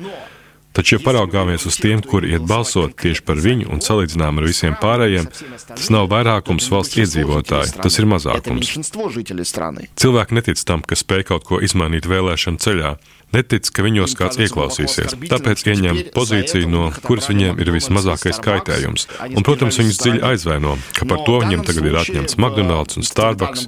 Taču, 0.77 0.97
ja 0.97 1.01
paraugāmies 1.01 1.63
uz 1.65 1.79
tiem, 1.81 2.03
kuri 2.05 2.35
iet 2.35 2.43
balsot 2.45 2.91
tieši 3.01 3.23
par 3.25 3.39
viņu 3.41 3.71
un 3.73 3.79
salīdzinām 3.81 4.37
ar 4.37 4.45
visiem 4.45 4.75
pārējiem, 4.77 5.25
tas 5.71 5.87
nav 5.93 6.05
vairākums 6.11 6.67
valsts 6.69 6.99
iedzīvotāji, 7.01 7.79
tas 7.81 7.97
ir 7.97 8.05
mazākums. 8.11 8.75
Cilvēki 9.97 10.37
netic 10.37 10.61
tam, 10.69 10.85
ka 10.85 10.99
spēj 10.99 11.25
kaut 11.31 11.47
ko 11.49 11.57
izmainīt 11.65 12.05
vēlēšanu 12.05 12.61
ceļā 12.61 12.93
netic, 13.35 13.69
ka 13.73 13.85
viņos 13.85 14.15
kāds 14.17 14.39
ieklausīsies. 14.45 15.15
Tāpēc 15.29 15.63
ieņem 15.73 16.01
pozīciju, 16.15 16.69
no 16.71 16.89
kuras 17.05 17.29
viņiem 17.31 17.59
ir 17.61 17.71
vismazākais 17.75 18.39
kaitējums. 18.43 19.07
Un, 19.29 19.45
protams, 19.47 19.79
viņus 19.81 20.01
dziļi 20.03 20.23
aizvaino, 20.31 20.75
ka 20.97 21.07
par 21.09 21.23
to 21.27 21.39
viņiem 21.43 21.65
tagad 21.67 21.89
ir 21.89 21.99
atņemts 22.03 22.37
McDonald's 22.39 22.99
un 22.99 23.07
Starbucks. 23.07 23.65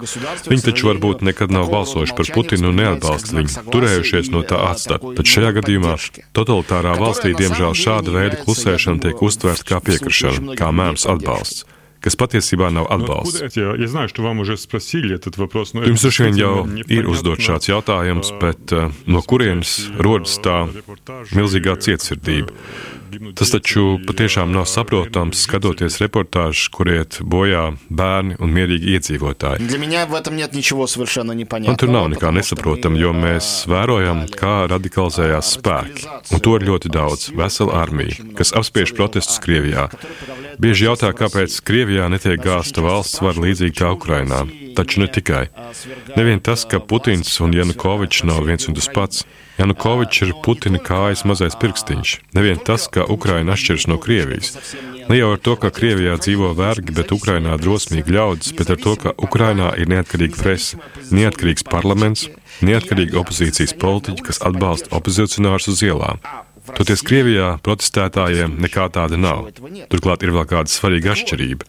Viņi 0.49 0.67
taču 0.69 0.91
varbūt 0.91 1.25
nekad 1.27 1.53
nav 1.53 1.71
balsojuši 1.73 2.17
par 2.17 2.31
Putinu 2.35 2.71
un 2.71 2.79
neatbalsta 2.81 3.39
viņu, 3.39 3.65
turējušies 3.73 4.31
no 4.35 4.43
tā 4.47 4.61
atstāt. 4.69 5.03
Tad 5.17 5.33
šajā 5.33 5.55
gadījumā 5.59 5.97
totalitārā 6.37 6.95
valstī, 6.99 7.33
diemžēl, 7.37 7.75
šāda 7.77 8.15
veida 8.15 8.39
klusēšana 8.45 9.03
tiek 9.07 9.25
uztvērta 9.25 9.67
kā 9.73 9.83
piekrišana, 9.89 10.55
kā 10.59 10.71
mēms 10.75 11.07
atbalsts 11.09 11.67
kas 12.03 12.15
patiesībā 12.19 12.69
nav 12.73 12.87
atbalsts. 12.93 13.41
Jums 15.89 16.05
droši 16.05 16.27
vien 16.27 16.39
jau 16.39 16.53
ir 16.87 17.09
uzdot 17.11 17.43
šāds 17.43 17.71
jautājums, 17.71 18.31
bet 18.41 18.75
uh, 18.75 18.93
no 19.09 19.23
kurienes 19.25 19.77
rodas 19.99 20.37
tā 20.43 20.61
milzīgā 21.35 21.75
cietsirdība? 21.83 22.55
Tas 23.35 23.51
taču 23.53 23.97
patiešām 24.07 24.51
nav 24.53 24.65
saprotams, 24.69 25.41
skatoties 25.45 25.99
reportāžus, 26.01 26.67
kur 26.73 26.91
iet 26.91 27.19
bojā 27.21 27.63
bērni 27.89 28.37
un 28.39 28.53
mierīgi 28.53 28.95
iedzīvotāji. 28.95 29.69
Man 31.65 31.79
tur 31.79 31.93
nav 31.93 32.09
nekā 32.13 32.31
nesaprotama, 32.35 32.99
jo 33.01 33.13
mēs 33.15 33.51
vērojam, 33.69 34.25
kā 34.33 34.55
radikalizējās 34.71 35.53
spēki. 35.57 36.07
Un 36.35 36.43
to 36.45 36.55
ir 36.59 36.67
ļoti 36.69 36.93
daudz, 36.93 37.29
vesela 37.35 37.81
armija, 37.83 38.29
kas 38.37 38.53
apspiež 38.57 38.95
protestus 38.97 39.41
Krievijā. 39.43 39.89
Bieži 40.61 40.89
jautā, 40.89 41.13
kāpēc 41.15 41.61
Krievijā 41.65 42.09
netiek 42.11 42.41
gāzta 42.43 42.83
valsts 42.85 43.23
vara 43.23 43.47
līdzīgi 43.47 43.79
kā 43.79 43.93
Ukrainā. 43.95 44.45
Taču 44.75 45.01
ne 45.01 45.07
tikai. 45.11 45.47
Nevien 46.15 46.41
tas, 46.43 46.65
ka 46.69 46.79
Putins 46.79 47.39
un 47.43 47.53
Janukovičs 47.55 48.25
nav 48.27 48.43
viens 48.47 48.67
un 48.69 48.77
tas 48.77 48.89
pats. 48.93 49.23
Janukovičs 49.59 50.21
ir 50.23 50.33
Putina 50.43 50.79
kājas 50.79 51.25
mazais 51.27 51.57
pirkstiņš. 51.59 52.13
Nevien 52.38 52.61
tas, 52.63 52.88
ka 52.88 53.03
Ukraina 53.11 53.57
atšķiras 53.57 53.88
no 53.91 53.97
Krievijas. 53.99 54.53
Ne 55.09 55.19
jau 55.19 55.33
ar 55.35 55.41
to, 55.43 55.55
ka 55.59 55.73
Krievijā 55.75 56.15
dzīvo 56.21 56.53
vergi, 56.55 56.95
bet 56.95 57.11
Ukrainā 57.15 57.57
drosmīgi 57.59 58.15
ļaudis, 58.15 58.53
bet 58.59 58.71
ar 58.75 58.79
to, 58.79 58.95
ka 59.03 59.15
Ukrainā 59.19 59.73
ir 59.81 59.91
neatkarīga 59.91 60.39
presa, 60.39 60.79
neatkarīgs 61.11 61.67
parlaments, 61.67 62.29
neatkarīgi 62.63 63.19
opozīcijas 63.19 63.75
politiķi, 63.81 64.27
kas 64.29 64.39
atbalsta 64.47 64.95
opozicionārus 64.95 65.71
uz 65.73 65.83
ielām. 65.83 66.23
Toties 66.77 67.03
Krievijā 67.03 67.55
protestētājiem 67.65 68.59
nekā 68.63 68.88
tāda 68.93 69.17
nav. 69.19 69.49
Turklāt 69.91 70.23
ir 70.23 70.35
vēl 70.35 70.47
kāda 70.49 70.71
svarīga 70.71 71.15
atšķirība. 71.15 71.67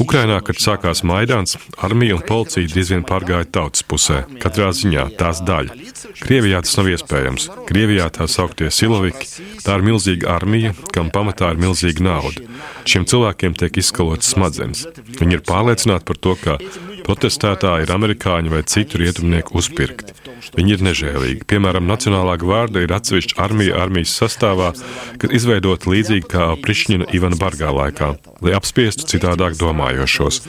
Ukrainā, 0.00 0.38
kad 0.44 0.58
sākās 0.60 1.02
Maidāns, 1.06 1.56
armija 1.82 2.16
un 2.16 2.24
policija 2.26 2.68
diezgan 2.72 3.04
pārgāja 3.08 3.46
tautas 3.58 3.84
pusē, 3.86 4.22
katrā 4.42 4.70
ziņā 4.76 5.06
tās 5.20 5.42
daļa. 5.46 5.76
Krievijā 6.20 6.62
tas 6.64 6.76
nav 6.78 6.90
iespējams. 6.92 7.48
Krievijā 7.68 8.08
tā 8.14 8.28
sauktie 8.30 8.70
siloviki, 8.72 9.28
tā 9.64 9.78
ir 9.78 9.86
milzīga 9.86 10.32
armija, 10.36 10.74
kam 10.94 11.12
pamatā 11.14 11.52
ir 11.54 11.62
milzīga 11.62 12.04
nauda. 12.06 12.44
Šiem 12.88 13.06
cilvēkiem 13.08 13.56
tiek 13.58 13.80
izskalotas 13.82 14.32
smadzenes. 14.34 14.86
Viņi 15.20 15.38
ir 15.38 15.44
pārliecināti 15.46 16.08
par 16.08 16.20
to, 16.22 16.36
ka 16.42 16.58
protestētāji 17.06 17.86
ir 17.86 17.94
amerikāņi 17.96 18.52
vai 18.52 18.64
citu 18.68 19.02
rietumnieku 19.02 19.58
uzpirkti. 19.60 20.16
Viņi 20.54 20.76
ir 20.76 20.84
nežēlīgi. 20.86 21.46
Piemēram, 21.50 21.88
Nacionālā 21.90 22.36
gvārda 22.40 22.84
ir 22.84 22.94
atsevišķa 22.94 23.38
armija 23.42 23.80
armijas 23.82 24.14
sastāvā, 24.20 24.72
kas 25.20 25.34
izveidota 25.34 25.90
līdzīgi 25.90 26.28
kā 26.30 26.48
Prišņina 26.62 27.10
Ivana 27.16 27.38
Bargā 27.40 27.72
laikā, 27.74 28.12
lai 28.44 28.54
apspiestu 28.56 29.08
citādāk 29.10 29.58
domājošos. 29.60 30.42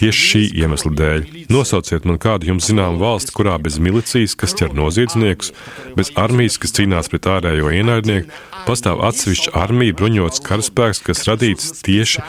Tieši 0.00 0.26
šī 0.30 0.42
iemesla 0.64 0.94
dēļ 0.98 1.26
nosauciet 1.52 2.08
man 2.08 2.18
kādu 2.22 2.48
jums 2.50 2.70
zināmu 2.70 2.98
valsti, 3.02 3.34
kurā 3.36 3.58
bez 3.62 3.78
milicijas, 3.82 4.34
kas 4.38 4.56
ķer 4.58 4.74
noziedzniekus, 4.74 5.52
bez 5.98 6.10
armijas, 6.18 6.58
kas 6.62 6.74
cīnās 6.78 7.10
pret 7.12 7.28
ārējo 7.36 7.70
ienaidnieku, 7.74 8.32
pastāv 8.66 9.02
atsevišķa 9.08 9.54
armija 9.64 9.96
bruņots 9.98 10.42
karaspēks, 10.44 11.02
kas 11.04 11.24
radīts 11.28 11.72
tieši 11.84 12.24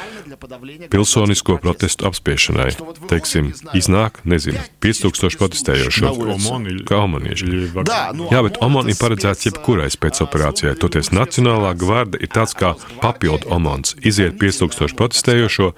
pilsonisko 0.91 1.57
protestu 1.63 2.07
apspiešanai. 2.09 2.69
Teiksim, 3.09 3.51
iznāk, 3.77 4.21
nezinu, 4.27 4.59
5000 4.83 5.39
protestējošo. 5.39 6.11
Kā 6.87 7.01
omanieši. 7.05 7.51
Jā, 8.31 8.41
bet 8.45 8.59
omani 8.65 8.93
ir 8.93 8.99
paredzēts 8.99 9.49
jebkurai 9.49 9.87
spēcoperācijai. 9.93 10.75
Toties 10.79 11.11
Nacionālā 11.15 11.73
gvarda 11.79 12.19
ir 12.21 12.31
tāds 12.33 12.55
kā 12.57 12.73
papildu 13.01 13.49
omans. 13.55 13.95
Iziet 14.05 14.37
5000 14.41 14.97
protestējošo, 14.99 15.71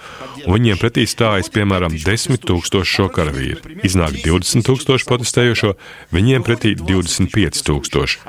un 0.45 0.57
viņiem 0.57 0.81
pretī 0.81 1.05
stājas, 1.09 1.51
piemēram, 1.53 1.97
10 2.03 2.43
tūkstoši 2.47 2.97
šo 2.97 3.07
karavīru. 3.13 3.77
Iznāk 3.87 4.19
20 4.23 4.65
tūkstoši 4.67 5.09
protestējošo, 5.09 5.73
viņiem 6.15 6.45
pretī 6.47 6.73
25 6.79 7.63
tūkstoši. 7.67 8.21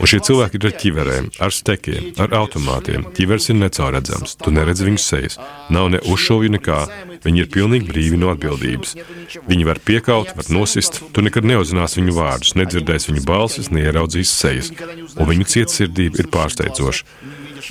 Un 0.00 0.10
šie 0.10 0.20
cilvēki 0.24 0.58
ir 0.58 0.68
ar 0.70 0.76
ķiverēm, 0.80 1.30
ar 1.44 1.54
stekiem, 1.74 2.12
ar 2.22 2.32
automātiem. 2.38 3.04
Ķivers 3.14 3.50
ir 3.50 3.58
necauredzams, 3.58 4.36
tu 4.40 4.52
neredz 4.54 4.82
viņu 4.84 5.00
sejas. 5.00 5.38
Nav 5.74 5.90
ne 5.94 6.00
uzšovju 6.00 6.52
nekā. 6.54 6.80
Viņi 7.24 7.42
ir 7.42 7.50
pilnīgi 7.50 7.88
brīvi 7.88 8.18
no 8.20 8.30
atbildības. 8.34 8.94
Viņi 9.48 9.66
var 9.66 9.80
piekaut, 9.84 10.34
var 10.36 10.50
nosist. 10.54 11.02
Tu 11.12 11.24
nekad 11.24 11.46
neuzzināsi 11.48 12.00
viņu 12.00 12.14
vārdus, 12.16 12.54
nedzirdēsi 12.58 13.12
viņu 13.12 13.24
balsis, 13.26 13.72
neieraudzīs 13.74 14.30
sejas. 14.30 14.70
Un 15.16 15.30
viņu 15.30 15.48
cietsirdība 15.54 16.22
ir 16.22 16.30
pārsteidzoša. 16.34 17.08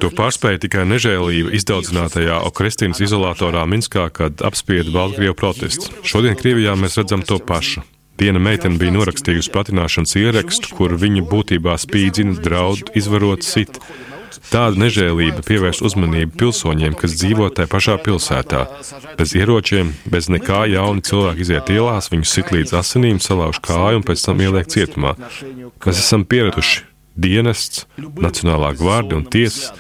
To 0.02 0.10
pārspēja 0.10 0.64
tikai 0.64 0.88
nežēlība 0.90 1.54
izdaudzinātajā 1.54 2.40
Okrestīnas 2.50 3.04
izolatorā 3.06 3.62
Minskā, 3.70 4.08
kad 4.10 4.42
apspieda 4.42 4.90
Baltkrievu 4.96 5.38
protests. 5.38 5.92
Šodien 6.02 6.40
Krievijā 6.40 6.74
mēs 6.80 6.98
redzam 6.98 7.22
to 7.22 7.38
pašu. 7.38 7.86
Viena 8.24 8.39
meitene 8.39 8.80
bija 8.80 8.94
norakstījusi 8.96 9.51
platināšanas 9.51 10.13
ierakstu, 10.15 10.70
kur 10.77 10.94
viņa 10.96 11.25
būtībā 11.27 11.74
spīdzina, 11.82 12.38
draud, 12.39 12.94
izvarot 12.96 13.44
sit. 13.44 13.82
Tāda 14.48 14.80
nežēlība 14.80 15.44
pievērš 15.44 15.82
uzmanību 15.89 16.38
pilsoņiem, 16.39 16.96
kas 17.01 17.18
dzīvo 17.20 17.50
tajā 17.51 17.68
pašā 17.74 17.98
pilsētā. 18.06 18.62
Bez 19.20 19.36
ieročiem, 19.36 19.92
bez 20.08 20.32
nekā 20.32 20.62
jauni 20.72 21.03
cilvēki 21.03 21.44
iziet 21.44 21.72
ielās, 21.75 22.08
viņus 22.13 22.36
sit 22.38 22.56
līdz 22.56 22.77
asinīm, 22.80 23.20
salauž 23.20 23.60
kāju 23.65 24.00
un 24.00 24.08
pēc 24.08 24.24
tam 24.30 24.39
ieliek 24.46 24.72
cietumā. 24.72 25.18
Mēs 25.84 26.00
esam 26.00 26.24
pieraduši 26.24 26.86
dienests, 27.20 27.89
Nacionālā 28.00 28.72
gvarda 28.80 29.20
un 29.20 29.27
tiesas. 29.27 29.74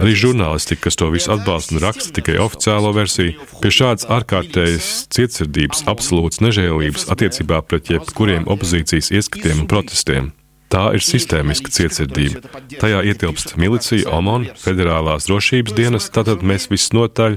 Arī 0.00 0.14
žurnālistika, 0.18 0.86
kas 0.86 0.98
to 1.00 1.10
visu 1.12 1.32
atbalsta 1.34 1.76
un 1.76 1.82
raksta 1.84 2.14
tikai 2.18 2.38
oficiālo 2.42 2.92
versiju, 2.96 3.36
pie 3.62 3.72
šādas 3.74 4.08
ārkārtējas 4.18 4.92
cietsirdības, 5.14 5.84
absolūtas 5.90 6.42
nežēlības 6.44 7.08
attiecībā 7.14 7.60
pret 7.68 7.92
jebkuriem 7.92 8.48
opozīcijas 8.50 9.12
ieskatiem 9.14 9.64
un 9.64 9.70
protestiem. 9.70 10.32
Tā 10.74 10.88
ir 10.96 11.04
sistēmiska 11.06 11.70
cietsirdība. 11.70 12.40
Tajā 12.80 13.04
ietilpst 13.06 13.54
milicija, 13.60 14.08
OMON, 14.16 14.48
federālās 14.58 15.28
drošības 15.28 15.74
dienas, 15.76 16.08
tātad 16.10 16.42
mēs 16.42 16.66
visnotaļ, 16.72 17.36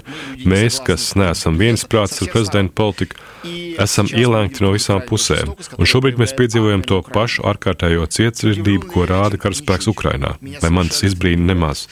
mēs, 0.49 0.79
kas 0.87 1.11
neesam 1.19 1.59
viensprāts 1.61 2.17
ar 2.23 2.31
prezidentu 2.33 2.73
politiku, 2.77 3.19
esam 3.77 4.09
ielēgti 4.09 4.63
no 4.65 4.71
visām 4.73 5.03
pusēm. 5.05 5.53
Un 5.77 5.89
šobrīd 5.89 6.17
mēs 6.17 6.33
piedzīvojam 6.37 6.81
to 6.89 7.03
pašu 7.05 7.45
ārkārtējo 7.51 8.07
cietsirdību, 8.17 8.89
ko 8.89 9.05
rāda 9.09 9.37
karaspēks 9.41 9.91
Ukrainā. 9.91 10.33
Vai 10.63 10.73
man 10.73 10.89
tas 10.89 11.03
izbrīna 11.05 11.51
nemaz? 11.51 11.85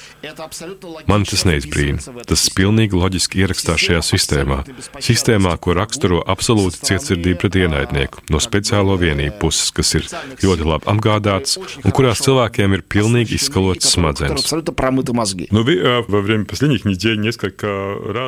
Man 1.05 1.27
tas 1.29 1.45
neizbrīna. 1.45 2.25
Tas 2.25 2.47
pilnīgi 2.57 2.97
loģiski 2.97 3.45
ierakstās 3.45 3.85
šajā 3.85 4.01
sistēmā. 4.09 4.63
Sistēmā, 4.97 5.53
ko 5.61 5.77
raksturo 5.77 6.23
absolūti 6.25 6.81
cietsirdība 6.89 7.43
pret 7.45 7.61
ienaidnieku 7.61 8.25
no 8.33 8.41
speciālo 8.41 8.97
vienību 8.97 9.37
puses, 9.45 9.69
kas 9.75 9.93
ir 9.99 10.09
ļoti 10.41 10.69
labi 10.73 10.89
apgādāta 10.95 11.34
strādāts 11.34 11.58
un 11.58 11.94
kurās 11.94 12.20
cilvēkiem 12.24 12.76
ir 12.76 12.82
pilnīgi 12.90 13.36
izskalots 13.38 13.90
smadzenes. 13.94 14.46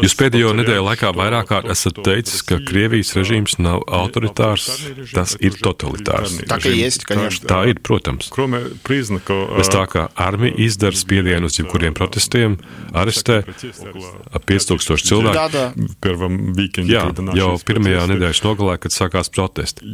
Jūs 0.03 0.17
pēdējo 0.19 0.53
nedēļu 0.59 0.85
laikā 0.87 1.13
vairāk 1.17 1.49
kārt 1.51 1.71
esat 1.73 2.01
teicis, 2.05 2.43
ka 2.47 2.59
Krievijas 2.63 3.15
režīms 3.17 3.59
nav 3.63 3.83
autoritārs, 3.87 4.69
tas 5.13 5.37
ir 5.41 5.59
totalitārs. 5.63 6.39
Tā, 6.49 6.59
есть, 6.73 7.07
tā 7.47 7.61
ir, 7.71 7.81
protams. 7.85 8.31
Bez 8.33 9.73
tā, 9.73 9.85
ka 9.91 10.09
armija 10.19 10.57
izdara 10.67 10.99
spiedienu 10.99 11.51
uz 11.51 11.59
jebkuriem 11.61 11.95
protestiem, 11.97 12.59
arestē 12.97 13.43
ap 14.33 14.47
5000 14.49 15.07
cilvēku. 15.09 15.39
Jā, 16.89 17.05
jau 17.39 17.51
pirmajā 17.67 18.07
nedēļas 18.13 18.43
nogalē, 18.47 18.79
kad 18.83 18.95
sākās 18.95 19.31
protesti. 19.33 19.87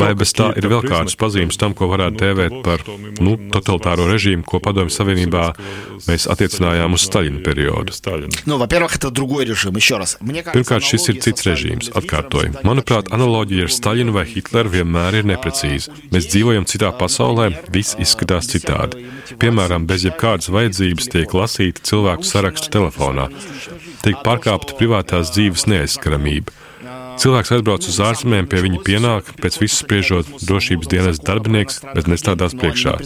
Vai 0.00 0.12
bez 0.18 0.34
tā 0.36 0.52
ir 0.58 0.68
vēl 0.70 0.84
kādas 0.86 1.16
pazīmes 1.18 1.58
tam, 1.60 1.74
ko 1.76 1.88
varētu 1.90 2.22
tēvēt 2.22 2.45
runājat 2.47 2.63
par 2.63 2.83
nu, 3.23 3.35
totalitāro 3.51 4.07
režīmu, 4.09 4.45
ko 4.47 4.59
Padomju 4.63 4.93
Savienībā 4.93 5.43
mēs 6.07 6.27
attiecinājām 6.31 6.95
uz 6.95 7.05
Staļina 7.07 7.41
periodu. 7.45 7.95
Nu, 8.47 8.59
Pirmkārt, 10.53 10.85
šis 10.87 11.09
ir 11.11 11.21
cits 11.23 11.47
režīms, 11.47 11.91
atkārtoju. 11.97 12.63
Manuprāt, 12.67 13.11
analoģija 13.15 13.67
ar 13.67 13.73
Staļinu 13.73 14.15
vai 14.15 14.25
Hitleru 14.29 14.73
vienmēr 14.77 15.21
ir 15.21 15.29
neprecīza. 15.29 15.93
Mēs 16.13 16.29
dzīvojam 16.31 16.67
citā 16.69 16.91
pasaulē, 16.97 17.49
viss 17.73 17.97
izskatās 18.01 18.49
citādi. 18.51 19.05
Piemēram, 19.41 19.87
bez 19.89 20.07
jebkādas 20.07 20.51
vajadzības 20.53 21.11
tiek 21.13 21.35
lasīta 21.35 21.83
cilvēku 21.87 22.27
sarakstu 22.27 22.71
telefonā, 22.73 23.27
tiek 24.05 24.21
pārkāpta 24.25 24.77
privātās 24.79 25.33
dzīves 25.35 25.67
neaizskaramība. 25.71 26.66
Cilvēks 27.22 27.52
aizbrauc 27.54 27.84
uz 27.86 27.98
ārzemēm, 28.02 28.48
pie 28.50 28.62
viņa 28.64 28.78
pienāk, 28.86 29.28
pēc 29.38 29.58
visu 29.60 29.76
spriežot 29.82 30.30
drošības 30.42 30.88
dienas 30.90 31.20
darbinieks, 31.22 31.82
bet 31.94 32.08
nestādās 32.10 32.56
priekšā. 32.58 32.96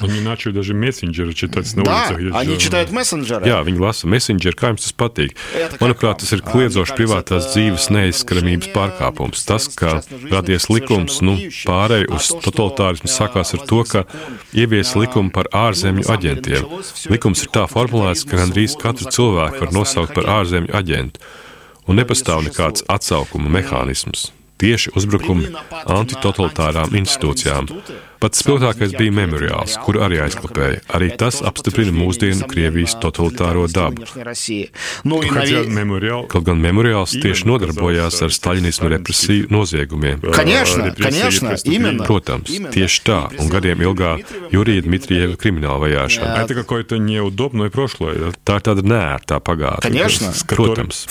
Viņi 0.00 0.22
начали 0.24 0.54
даже 0.56 0.74
мессенджеры 0.74 1.34
читать 1.34 1.74
на 1.76 1.82
улицах. 1.82 2.38
Они 2.38 2.58
читают 2.58 2.92
мессенджеры. 2.92 3.44
Jā, 3.44 3.60
viņi 3.66 3.82
lasa 3.82 4.08
messengeru, 4.08 4.56
kā 4.56 4.72
jums 4.72 4.86
tas 4.86 4.96
patīk. 4.96 5.36
Manuprāt, 5.82 6.22
tas 6.22 6.32
ir 6.32 6.44
kliedzošs 6.46 6.94
privātās 6.96 7.50
dzīves 7.52 7.90
neaizskaramības 7.92 8.72
pārkāpums. 8.72 9.44
Tas, 9.44 9.68
ka 9.68 9.98
radies 10.30 10.70
likums, 10.72 11.20
nu, 11.20 11.36
pārēj 11.66 12.08
uz 12.14 12.32
totalitārismu 12.46 13.12
sākās 13.12 13.52
ar 13.58 13.66
to, 13.68 13.84
ka 13.84 14.06
ievies 14.56 14.96
likumu 14.96 15.34
par 15.34 15.50
ārzemju 15.52 16.08
aģentiem. 16.08 16.72
Likums 17.12 17.44
ir 17.44 17.52
tā 17.52 17.68
formulēts, 17.68 18.24
ka 18.24 18.40
gandrīz 18.40 18.78
katru 18.80 19.12
cilvēku 19.12 19.66
var 19.66 19.80
nosaukt 19.82 20.16
par 20.16 20.30
ārzemju 20.40 20.72
aģentu 20.78 21.32
un 21.87 22.01
nepastāv 22.01 22.43
nekāds 22.47 22.85
atsaukuma 22.91 23.51
mehānisms 23.57 24.31
tieši 24.61 24.93
uzbrukumi 24.97 25.51
antitotalitārām 25.85 26.95
institūcijām. 26.97 27.69
Pats 28.17 28.41
spilgtākais 28.41 28.95
bija 28.97 29.13
memoriāls, 29.13 29.75
kuru 29.85 30.01
arī 30.05 30.17
aizklapēja. 30.23 30.79
Arī 30.97 31.11
tas 31.19 31.39
apstiprina 31.45 31.93
mūsdienu 31.93 32.47
Krievijas 32.49 32.95
totalitāro 33.01 33.67
dabu. 33.69 34.05
Kaut 36.31 36.47
gan 36.47 36.57
memoriāls 36.63 37.13
tieši 37.21 37.45
nodarbojās 37.49 38.17
ar 38.25 38.33
staļinismu 38.33 38.89
represiju 38.95 39.51
noziegumiem. 39.53 40.23
Protams, 42.07 42.53
tieši 42.73 43.03
tā, 43.05 43.19
un 43.37 43.51
gadiem 43.53 43.85
ilgā 43.85 44.15
Jurija 44.53 44.85
Dmitrieva 44.87 45.37
krimināla 45.37 45.79
vajāšana. 45.85 46.47
Tā 48.47 48.57
ir 48.57 48.65
tāda 48.65 48.85
nērtā 48.85 49.37
pagātne. 49.43 50.07
Protams. 50.57 51.03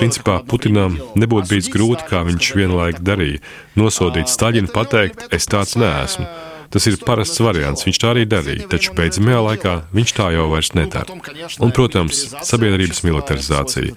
Principā 0.00 0.40
Putinam 0.48 0.96
nebūtu 1.20 1.52
bijis 1.52 1.68
grūti, 1.72 2.06
kā 2.08 2.24
viņš 2.26 2.50
vienlaik 2.56 3.00
darīja, 3.04 3.42
nosodīt 3.78 4.30
Staļinu, 4.30 4.70
pateikt, 4.74 5.26
es 5.34 5.49
tāds 5.52 5.76
neesmu. 5.80 6.28
Tas 6.70 6.86
ir 6.86 7.00
parasts 7.02 7.40
variants, 7.42 7.82
viņš 7.82 7.98
tā 7.98 8.12
arī 8.12 8.22
darīja, 8.30 8.68
taču 8.70 8.92
beidzamajā 8.94 9.38
laikā 9.42 9.72
viņš 9.90 10.12
tā 10.14 10.28
jau 10.36 10.44
vairs 10.52 10.70
nedara. 10.78 11.16
Un, 11.58 11.72
protams, 11.74 12.20
sabiedrības 12.46 13.02
militarizācija. 13.08 13.96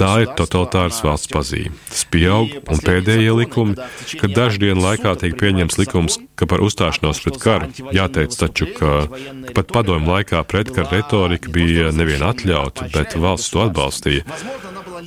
Tā 0.00 0.12
ir 0.24 0.32
totalitāras 0.38 1.02
valsts 1.04 1.28
pazīme. 1.28 1.76
Tas 1.90 2.06
pieaug, 2.08 2.54
un 2.72 2.80
pēdējie 2.80 3.34
likumi, 3.42 3.76
kad 4.22 4.32
dažu 4.38 4.62
dienu 4.64 4.86
laikā 4.86 5.12
tiek 5.20 5.36
pieņems 5.36 5.76
likums, 5.82 6.16
ka 6.40 6.48
par 6.48 6.64
uzstāšanos 6.64 7.20
pret 7.26 7.36
karu 7.44 7.68
jāteic 7.92 8.32
taču, 8.40 8.70
ka, 8.72 8.94
ka 9.10 9.58
pat 9.60 9.76
padomu 9.76 10.16
laikā 10.16 10.40
pretkara 10.48 10.96
retorika 10.96 11.52
bija 11.52 11.92
nevien 11.92 12.24
atļauta, 12.24 12.88
bet 12.96 13.18
valsts 13.20 13.52
to 13.52 13.66
atbalstīja. 13.68 14.24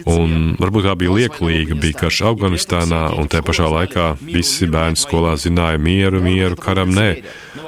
Un 0.06 0.56
varbūt 0.60 0.88
tā 0.88 0.96
bija 1.00 1.16
liekulīga, 1.16 1.78
bija 1.80 2.02
karš 2.04 2.22
Afganistānā, 2.32 3.02
un 3.18 3.30
tajā 3.32 3.46
pašā 3.48 3.70
laikā 3.74 4.08
visi 4.22 4.70
bērni 4.72 5.00
skolā 5.00 5.36
zināja 5.42 5.82
mieru, 5.82 6.22
mieru, 6.24 6.58
karam 6.60 6.92
nē. 6.94 7.10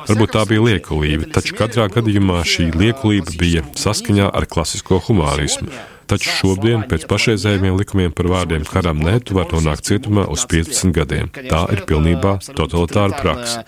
Varbūt 0.10 0.36
tā 0.36 0.46
bija 0.50 0.66
liekulība, 0.68 1.30
taču 1.36 1.58
katrā 1.58 1.88
gadījumā 1.94 2.44
šī 2.48 2.72
liekulība 2.76 3.38
bija 3.40 3.64
saskaņā 3.80 4.30
ar 4.34 4.50
klasisko 4.50 5.02
humānismu. 5.08 5.72
Taču 6.10 6.32
šobrīd, 6.34 6.88
pēc 6.89 7.06
pašreizējiem 7.10 7.78
likumiem 7.78 8.13
par 8.18 8.32
vārdiem 8.32 8.65
karam 8.65 8.98
nē, 9.06 9.20
tu 9.22 9.38
vari 9.38 9.54
nonākt 9.54 9.86
cietumā 9.92 10.26
uz 10.34 10.48
15 10.50 10.96
gadiem. 10.96 11.30
Tā 11.38 11.68
ir 11.76 11.86
pilnībā 11.89 12.39
totalitāra 12.58 13.22
praksa. 13.22 13.62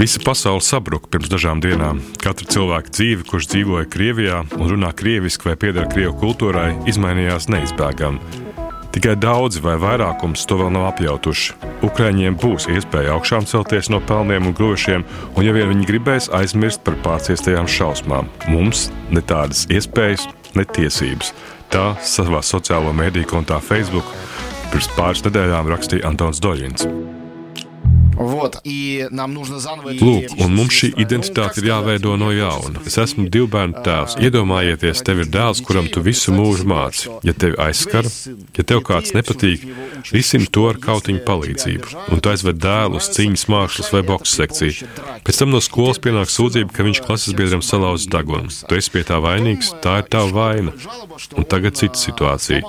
Visa 0.00 0.16
pasaule 0.24 0.62
sabruka 0.64 1.10
pirms 1.12 1.28
dažām 1.28 1.58
dienām. 1.60 1.98
Katra 2.22 2.46
cilvēka 2.48 2.88
dzīve, 2.88 3.24
kurš 3.28 3.50
dzīvoja 3.52 3.88
Krievijā 3.92 4.38
un 4.56 4.70
runā 4.72 4.94
krieviski 4.96 5.50
vai 5.50 5.58
pieder 5.60 5.84
krievu 5.92 6.14
kultūrai, 6.22 6.70
izmainījās 6.88 7.50
neizbēgami. 7.52 8.46
Tikai 8.96 9.12
daudzi 9.20 9.60
vai 9.60 9.76
vairākums 9.76 10.46
to 10.48 10.56
vēl 10.62 10.72
nav 10.72 10.88
apjautuši. 10.94 11.58
Ukrāņiem 11.84 12.40
būs 12.40 12.70
iespēja 12.72 13.12
augšām 13.18 13.44
celties 13.44 13.92
no 13.92 14.00
pelniem 14.00 14.48
un 14.48 14.56
grošiem, 14.56 15.04
un 15.36 15.44
ja 15.44 15.52
vien 15.52 15.68
viņi 15.68 15.92
gribēs 15.92 16.32
aizmirst 16.32 16.80
par 16.88 16.96
pārciestajām 17.04 17.68
šausmām, 17.68 18.32
mums 18.48 18.88
ne 19.12 19.20
tādas 19.20 19.66
iespējas, 19.68 20.30
ne 20.56 20.64
tiesības. 20.64 21.34
Tā 21.68 21.90
savā 22.00 22.40
sociālo 22.40 22.96
mediju 22.96 23.28
kontā 23.36 23.60
Facebook 23.60 24.08
pirms 24.72 24.94
pāris 24.96 25.28
nedēļām 25.28 25.74
rakstīja 25.76 26.08
Antons 26.08 26.40
Doļins. 26.40 26.88
Lūk, 30.00 30.34
un 30.44 30.52
mums 30.52 30.76
šī 30.76 30.90
identitāte 31.00 31.62
ir 31.62 31.70
jāveido 31.70 32.16
no 32.20 32.28
jauna. 32.34 32.82
Es 32.88 32.98
esmu 33.00 33.28
divu 33.32 33.48
bērnu 33.54 33.80
tēvs. 33.86 34.18
Iedomājieties, 34.20 35.00
tev 35.06 35.22
ir 35.24 35.30
dēls, 35.32 35.62
kuram 35.64 35.88
tu 35.88 36.02
visu 36.04 36.34
mūžu 36.36 36.66
māci. 36.68 37.08
Ja 37.24 37.32
tevi 37.32 37.56
aizskar, 37.64 38.04
ja 38.58 38.64
tev 38.66 38.82
kāds 38.84 39.14
nepatīk, 39.16 39.64
risin 40.12 40.44
to 40.52 40.66
ar 40.68 40.80
kautiņu 40.82 41.22
palīdzību. 41.24 41.94
Un 42.12 42.20
tu 42.20 42.32
aizved 42.32 42.60
dēlu 42.60 43.00
uz 43.00 43.08
cīņas 43.16 43.46
mākslas 43.52 43.88
vai 43.94 44.02
boksu 44.10 44.36
sekciju. 44.42 44.90
Pēc 45.24 45.40
tam 45.40 45.54
no 45.54 45.62
skolas 45.64 46.02
pienāk 46.04 46.28
sūdzība, 46.32 46.74
ka 46.76 46.84
viņš 46.86 47.02
klases 47.06 47.36
biedram 47.38 47.64
salauz 47.64 48.04
dagunu. 48.10 48.52
Tu 48.68 48.80
esi 48.80 48.92
pie 48.92 49.04
tā 49.08 49.20
vainīgs, 49.24 49.72
tā 49.84 50.00
ir 50.02 50.10
tava 50.12 50.28
vaina. 50.36 50.76
Un 51.40 51.48
tagad 51.48 51.80
cita 51.80 51.96
situācija. 51.96 52.60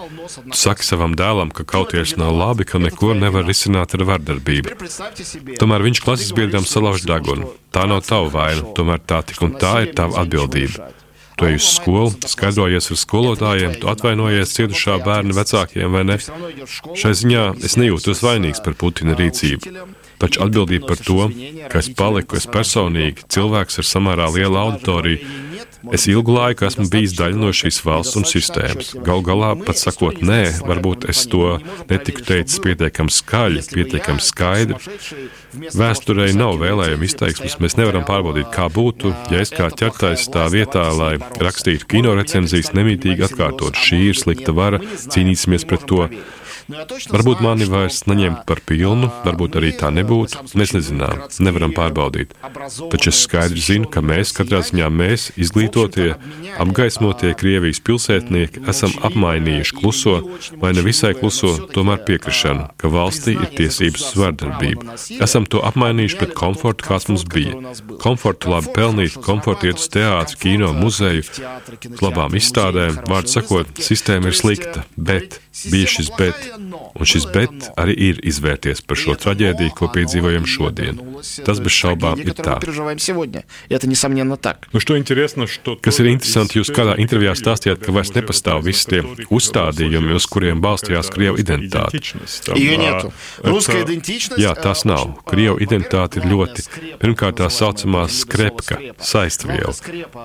Tu 0.47 0.57
saki 0.57 0.87
savam 0.87 1.15
dēlam, 1.19 1.51
ka 1.51 1.67
kaut 1.67 1.91
kas 1.91 2.15
nav 2.19 2.31
labi, 2.37 2.67
ka 2.67 2.79
neko 2.79 3.13
nevar 3.19 3.43
risināt 3.47 3.97
ar 3.97 4.07
vardarbību. 4.13 4.77
Tomēr 5.61 5.85
viņš 5.87 6.01
klases 6.03 6.33
biedram 6.37 6.65
salauž 6.67 7.05
degunu. 7.07 7.51
Tā 7.73 7.85
nav 7.89 8.03
tava 8.07 8.29
vaina, 8.33 8.65
tomēr 8.77 9.01
tā 9.07 9.21
tik 9.25 9.41
un 9.45 9.55
tā 9.61 9.81
ir 9.85 9.95
tava 9.97 10.21
atbildība. 10.23 10.91
Tu 11.39 11.47
ej 11.47 11.57
uz 11.57 11.67
skolu, 11.73 12.11
skaidrojies 12.29 12.91
ar 12.93 12.99
skolotājiem, 13.01 13.77
tu 13.81 13.89
atvainojies 13.89 14.51
cietušā 14.53 14.99
bērna 15.05 15.33
vecākiem 15.33 15.95
vai 15.95 16.03
ne. 16.05 16.17
Šai 16.69 17.13
ziņā 17.17 17.45
es 17.65 17.77
nejūtos 17.81 18.21
vainīgs 18.21 18.61
par 18.61 18.75
Putina 18.77 19.15
rīcību. 19.17 19.73
Taču 20.21 20.43
atbildība 20.45 20.91
par 20.91 21.01
to, 21.01 21.31
ka 21.71 21.81
es 21.81 21.89
paliku 21.97 22.37
es 22.37 22.45
personīgi 22.45 23.25
cilvēks 23.33 23.81
ar 23.81 23.89
samērā 23.89 24.27
lielu 24.35 24.59
auditoriju, 24.61 25.31
Es 25.89 26.05
ilgu 26.05 26.35
laiku 26.35 26.67
esmu 26.67 26.85
bijis 26.91 27.15
daļa 27.17 27.39
no 27.41 27.49
šīs 27.55 27.79
valsts 27.85 28.17
un 28.19 28.27
sistēmas. 28.29 28.91
Galu 29.05 29.23
galā, 29.25 29.51
pat 29.65 29.79
sakot, 29.81 30.19
nē, 30.21 30.41
varbūt 30.67 31.07
es 31.09 31.23
to 31.31 31.55
netiku 31.89 32.21
teicis 32.27 32.61
pietiekami 32.61 33.13
skaļi, 33.15 33.63
pietiekami 33.71 34.21
skaidri. 34.21 34.77
Vēsturē 35.73 36.29
nav 36.37 36.59
vēlējuma 36.61 37.07
izteiksmes. 37.07 37.57
Mēs 37.63 37.77
nevaram 37.79 38.05
pārbaudīt, 38.05 38.51
kā 38.53 38.67
būtu, 38.73 39.13
ja 39.33 39.41
es 39.41 39.53
kā 39.55 39.71
ķertais 39.73 40.27
tā 40.33 40.45
vietā, 40.53 40.85
lai 40.97 41.15
rakstītu 41.41 41.89
kino 41.95 42.13
recenzijas, 42.19 42.75
nemītīgi 42.77 43.25
atkārtot, 43.31 43.79
šī 43.79 44.03
ir 44.11 44.21
slikta 44.21 44.53
vara, 44.55 44.83
cīnīsimies 45.07 45.65
pret 45.65 45.89
to. 45.89 46.05
Varbūt 47.11 47.41
mani 47.43 47.67
vairs 47.69 48.03
neņemt 48.07 48.43
par 48.47 48.61
pilnu, 48.67 49.09
varbūt 49.25 49.57
arī 49.59 49.71
tā 49.77 49.91
nebūtu. 49.93 50.43
Mēs 50.57 50.73
nezinām, 50.75 51.25
nevaram 51.43 51.73
pārbaudīt. 51.75 52.33
Taču 52.91 53.11
es 53.11 53.21
skaidri 53.25 53.63
zinu, 53.63 53.89
ka 53.91 54.03
mēs, 54.05 54.33
katrā 54.37 54.61
ziņā 54.65 54.87
mēs, 54.93 55.29
izglītotie, 55.41 56.13
apgaismotie 56.61 57.33
Krievijas 57.37 57.81
pilsētnieki, 57.85 58.63
esam 58.71 58.95
apmainījuši 59.07 59.77
kluso 59.77 60.15
vai 60.61 60.73
nevisai 60.77 61.13
kluso, 61.17 61.53
tomēr 61.75 62.03
piekrišanu, 62.07 62.69
ka 62.79 62.91
valstī 62.93 63.35
ir 63.37 63.51
tiesības 63.57 64.07
uz 64.11 64.21
vardarbību. 64.21 64.97
Esam 65.23 65.47
to 65.49 65.63
apmainījuši 65.67 66.19
pret 66.21 66.35
komfortu, 66.37 66.87
kāds 66.87 67.09
mums 67.11 67.27
bija. 67.27 67.75
Komfortu 68.01 68.53
labi 68.53 68.73
pelnīt, 68.75 69.19
komfortu 69.25 69.71
iet 69.71 69.81
uz 69.81 69.89
teātri, 69.91 70.39
kino, 70.45 70.71
muzeju, 70.77 71.25
labām 72.01 72.35
izstādēm. 72.39 73.01
Vārdu 73.09 73.35
sakot, 73.35 73.71
sistēma 73.81 74.31
ir 74.31 74.37
slikta, 74.37 74.85
bet 74.95 75.39
bija 75.71 75.89
šis 75.97 76.11
bet, 76.17 76.47
un 76.69 77.07
šis 77.07 77.27
bet 77.33 77.69
arī 77.79 77.95
ir 78.09 78.21
izvērties 78.27 78.83
par 78.85 78.99
šo 78.99 79.15
traģēdiju, 79.19 79.73
ko 79.77 79.89
piedzīvojam 79.93 80.45
šodien. 80.49 81.01
Tas 81.45 81.61
bez 81.63 81.73
šaubām 81.75 82.21
ir 82.23 82.33
tā. 82.37 82.57
Kas 85.81 85.99
ir 86.01 86.09
interesanti, 86.11 86.59
jūs 86.59 86.71
kādā 86.73 86.97
intervijā 87.01 87.33
stāstījāt, 87.37 87.81
ka 87.85 87.95
vairs 87.95 88.13
nepastāv 88.15 88.63
visi 88.65 88.87
tie 88.91 89.01
uzstādījumi, 89.31 90.15
uz 90.17 90.27
kuriem 90.31 90.61
balstījās 90.63 91.11
Krievu 91.13 91.41
identitāte. 91.41 92.01
Jā, 94.41 94.53
tās 94.57 94.85
nav. 94.87 95.15
Krievu 95.29 95.57
identitāte 95.63 96.21
ir 96.21 96.25
ļoti, 96.31 96.65
pirmkārt, 97.01 97.39
tā 97.41 97.49
saucamā 97.53 98.07
skrepka, 98.11 98.79
saistviela. 99.01 99.73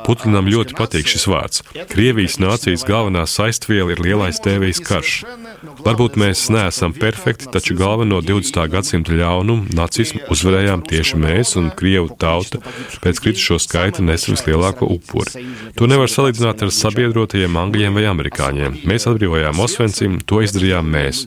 Putinam 0.06 0.48
ļoti 0.50 0.76
patīk 0.78 1.06
šis 1.10 1.26
vārds. 1.30 1.64
Krievijas 1.92 2.38
nācijas 2.42 2.84
galvenā 2.88 3.26
saistviela 3.30 3.94
ir 3.94 4.02
lielais 4.02 4.40
tēvijas 4.42 4.82
karš. 4.84 5.12
Varbūt 5.86 6.12
mēs 6.20 6.25
neesam 6.50 6.92
perfekti, 6.92 7.46
taču 7.52 7.74
galveno 7.78 8.20
20. 8.24 8.58
gadsimta 8.72 9.14
ļaunumu, 9.16 9.70
nacismu, 9.76 10.22
uzvarējām 10.32 10.84
tieši 10.88 11.18
mēs 11.22 11.56
un 11.60 11.70
Krievu 11.76 12.10
tauta 12.18 12.60
pēc 13.04 13.20
kritušo 13.22 13.58
skaita 13.62 14.04
nesen 14.04 14.36
vislielāko 14.36 14.88
upuri. 14.96 15.44
To 15.78 15.88
nevar 15.90 16.10
salīdzināt 16.10 16.64
ar 16.66 16.72
sabiedrotajiem 16.74 17.58
angļiem 17.62 17.98
vai 17.98 18.06
amerikāņiem. 18.10 18.80
Mēs 18.88 19.08
atbrīvojām 19.10 19.60
Osvencim, 19.66 20.18
to 20.26 20.42
izdarījām 20.46 20.90
mēs. 20.90 21.26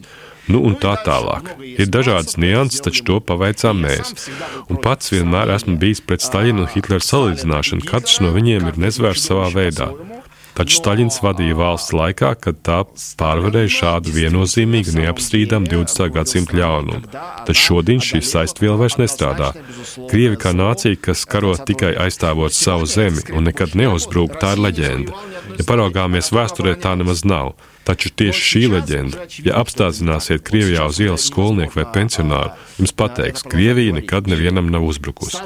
Nu, 0.49 0.63
un 0.65 0.73
tā 0.81 0.95
tālāk. 1.05 1.51
Ir 1.61 1.91
dažādas 1.93 2.39
nianses, 2.41 2.81
taču 2.81 3.05
to 3.05 3.19
paveicām 3.21 3.83
mēs. 3.85 4.29
Un 4.65 4.81
pats 4.81 5.13
vienmēr 5.13 5.53
esmu 5.53 5.77
bijis 5.81 6.01
pret 6.01 6.25
Staļinu 6.25 6.65
un 6.65 6.71
Hitlera 6.73 7.05
salīdzināšanu. 7.05 7.85
Katrs 7.89 8.17
no 8.25 8.33
viņiem 8.33 8.71
ir 8.71 8.81
nezvērs 8.81 9.29
savā 9.29 9.51
veidā. 9.53 9.91
Taču 10.59 10.75
Staļins 10.75 11.21
vadīja 11.23 11.55
valsts 11.55 11.93
laikā, 11.95 12.33
kad 12.43 12.57
tā 12.67 12.81
pārvarēja 13.19 13.71
šādu 13.77 14.11
viennozīmīgu, 14.11 14.91
neapstrīdamu 14.97 15.69
20. 15.71 16.09
gadsimta 16.17 16.57
ļaunumu. 16.59 17.13
Taču 17.47 17.61
šodien 17.61 18.03
šī 18.03 18.19
saistviela 18.27 18.75
vairs 18.81 18.97
nestrādā. 18.99 19.53
Krievi 20.11 20.35
kā 20.41 20.51
nācija, 20.51 20.99
kas 20.99 21.23
karo 21.29 21.53
tikai 21.55 21.93
aizstāvot 22.03 22.55
savu 22.55 22.89
zemi 22.91 23.23
un 23.31 23.47
nekad 23.47 23.77
neuzbrūk, 23.79 24.35
tā 24.41 24.57
ir 24.57 24.65
leģenda. 24.67 25.15
Ja 25.59 25.65
paraugāmies 25.67 26.31
vēsturē, 26.31 26.77
tā 26.79 26.93
nemaz 26.95 27.25
nav. 27.27 27.57
Taču 27.83 28.11
tieši 28.15 28.43
šī 28.49 28.61
leģenda, 28.71 29.25
ja 29.43 29.57
apstāsināsiet 29.59 30.43
Krievijā 30.47 30.85
uz 30.87 30.99
ielas 31.03 31.25
skolnieku 31.27 31.79
vai 31.79 31.87
pensionāru, 31.91 32.53
jums 32.77 32.93
pateiks, 32.95 33.43
Krievija 33.49 33.95
nekad 33.97 34.29
nevienam 34.31 34.69
nav 34.71 34.85
uzbrukusi. 34.87 35.41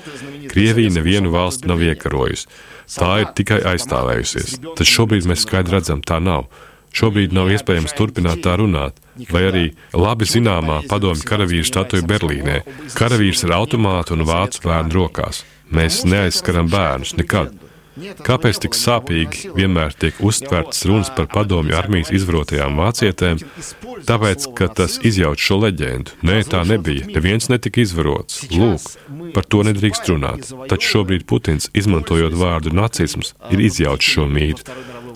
Krievija 0.51 0.91
nevienu 0.93 1.31
valsti 1.33 1.71
nav 1.71 1.81
iekarojusi. 1.81 2.45
Tā 2.99 3.13
ir 3.23 3.31
tikai 3.33 3.63
aizstāvējusies. 3.73 4.59
Taču 4.77 4.99
šobrīd 4.99 5.25
mēs 5.31 5.47
skaidri 5.47 5.79
redzam, 5.79 6.03
tā 6.05 6.19
nav. 6.21 6.45
Šobrīd 6.93 7.33
nav 7.33 7.49
iespējams 7.49 7.95
turpināt 7.97 8.43
tā 8.45 8.53
runāt, 8.59 8.99
vai 9.33 9.47
arī 9.47 9.63
labi 9.97 10.27
zināmā 10.29 10.83
padomju 10.91 11.25
karavīra 11.25 11.65
statuja 11.65 12.05
Berlīnē. 12.05 12.59
Karavīrs 12.93 13.47
ar 13.47 13.55
automātu 13.57 14.13
un 14.13 14.27
vācu 14.29 14.61
bērnu 14.67 14.93
rokās. 14.99 15.41
Mēs 15.73 16.03
neaizskaram 16.05 16.69
bērnus 16.69 17.15
nekad. 17.17 17.62
Kāpēc 18.25 18.59
tik 18.63 18.73
sāpīgi 18.77 19.51
vienmēr 19.53 19.93
tiek 19.93 20.17
uztverts 20.25 20.81
runas 20.89 21.11
par 21.13 21.27
padomju 21.29 21.75
armijas 21.77 22.09
izvarotajām 22.15 22.79
vācietēm? 22.81 23.41
Tāpēc, 24.07 24.47
ka 24.57 24.69
tas 24.81 24.97
izjauc 25.05 25.41
šo 25.41 25.59
leģendu. 25.65 26.17
Nē, 26.25 26.41
tā 26.49 26.63
nebija. 26.67 27.05
Neviens 27.13 27.51
netika 27.53 27.83
izvarots. 27.83 28.43
Lūk, 28.53 28.89
par 29.35 29.45
to 29.45 29.61
nedrīkst 29.69 30.09
runāt. 30.09 30.49
Taču 30.71 30.97
šobrīd 30.97 31.27
Putins, 31.29 31.69
izmantojot 31.77 32.35
vārdu 32.39 32.73
nacisms, 32.73 33.35
ir 33.53 33.61
izjaucis 33.69 34.17
šo 34.17 34.27
mītu. 34.29 34.73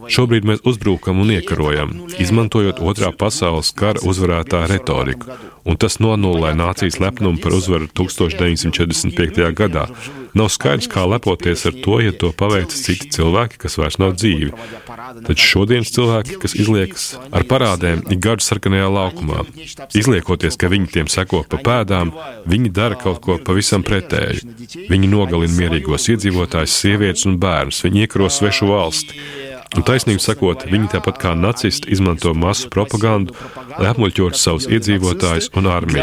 Šobrīd 0.07 0.45
mēs 0.47 0.61
uzbrukam 0.67 1.19
un 1.23 1.33
iekarojam, 1.35 1.93
izmantojot 2.21 2.79
otrā 2.79 3.09
pasaules 3.11 3.73
kara 3.75 3.99
uzvarētā 4.07 4.63
retoriku, 4.71 5.33
un 5.67 5.77
tas 5.79 5.99
nonulē 6.03 6.53
nācijas 6.57 6.99
lepnumu 7.03 7.41
par 7.43 7.55
uzvaru 7.57 7.89
1945. 7.91 9.51
gadā. 9.57 9.87
Nav 10.37 10.51
skaidrs, 10.53 10.89
kā 10.91 11.03
lepoties 11.09 11.65
ar 11.65 11.75
to, 11.83 11.97
ja 12.03 12.13
to 12.13 12.29
paveic 12.35 12.73
citi 12.73 13.09
cilvēki, 13.15 13.57
kas 13.63 13.77
vairs 13.79 13.97
nav 14.01 14.13
dzīvi. 14.19 14.51
Taču 15.25 15.47
šodienas 15.53 15.93
cilvēki, 15.95 16.37
kas 16.43 16.53
izliekas 16.59 17.07
ar 17.31 17.45
parādēm, 17.49 18.03
ir 18.13 18.21
gadu 18.21 18.45
sarkanajā 18.45 18.89
laukumā. 18.93 19.45
Izliekoties, 19.97 20.59
ka 20.59 20.69
viņi 20.73 20.91
tiem 20.93 21.09
seko 21.11 21.41
pa 21.49 21.61
pēdām, 21.63 22.13
viņi 22.49 22.73
dara 22.75 22.99
kaut 22.99 23.23
ko 23.25 23.39
pavisam 23.41 23.85
pretēju. 23.87 24.45
Viņi 24.91 25.11
nogalina 25.11 25.57
mierīgos 25.57 26.09
iedzīvotājus, 26.13 26.79
sievietes 26.83 27.25
un 27.29 27.39
bērnus, 27.41 27.81
viņi 27.87 28.05
iekaro 28.05 28.29
svešu 28.31 28.69
valsti. 28.69 29.25
Un 29.76 29.84
taisnīgi 29.86 30.20
sakot, 30.22 30.66
viņi 30.68 30.90
tāpat 30.92 31.18
kā 31.22 31.32
nacisti 31.38 31.90
izmanto 31.94 32.34
masu 32.36 32.68
propagandu, 32.72 33.34
lai 33.78 33.90
apmuļķotu 33.92 34.38
savus 34.38 34.68
iedzīvotājus 34.68 35.50
un 35.56 35.70
armiju. 35.72 35.98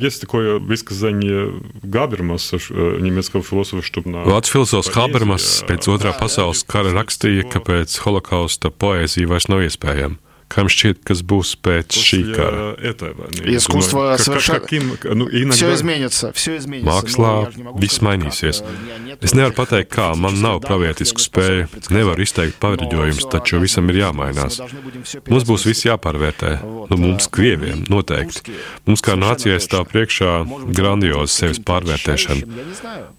Есть 0.00 0.20
такое 0.20 0.58
высказание 0.58 1.52
Габермаса, 1.82 2.58
немецкого 2.70 3.42
философа, 3.42 3.82
что 3.82 4.02
на... 4.04 4.24
Vācu 4.24 4.52
filozofs 4.52 4.90
Habermas 4.94 5.62
pēc 5.68 5.88
otrā 5.92 6.12
pasaules 6.16 6.64
kara 6.64 6.92
rakstīja, 6.94 7.44
ka 7.50 7.60
pēc 7.64 7.98
holokausta 8.04 8.70
poēzija 8.70 9.28
vairs 9.30 9.48
nav 9.48 9.64
iespējama. 9.66 10.16
Kam 10.50 10.66
šķiet, 10.66 11.04
kas 11.06 11.20
būs 11.22 11.52
pēc 11.62 11.94
šī 11.94 12.18
kara? 12.34 12.72
Искусство 13.54 14.16
совершенно... 14.18 14.66
Ну, 15.14 15.28
все 15.52 15.74
изменится, 15.74 16.32
все 16.32 16.56
изменится. 16.56 16.90
Mākslā 16.90 17.34
viss 17.78 18.02
mainīsies. 18.02 18.58
Es 19.22 19.36
nevaru 19.36 19.54
pateikt, 19.54 19.92
kā, 19.94 20.08
man 20.18 20.40
nav 20.42 20.58
pravietisku 20.64 21.22
spēju, 21.22 21.68
nevaru 21.94 22.26
izteikt 22.26 22.58
pavirģojumus, 22.62 23.28
taču 23.30 23.60
visam 23.62 23.92
ir 23.94 24.00
jāmainās. 24.00 24.58
Mums 25.30 25.46
būs 25.46 25.68
viss 25.68 25.86
jāpārvērtē. 25.86 26.56
Nu, 26.90 26.98
mums, 26.98 27.30
krieviem, 27.30 27.84
noteikti. 27.86 28.56
Mums 28.90 29.06
kā 29.06 29.14
nācijai 29.20 29.60
stāv 29.62 29.86
priekšā 29.92 30.34
grandioza 30.74 31.30
sevis 31.44 31.62
pārvērtēšana. 31.62 32.66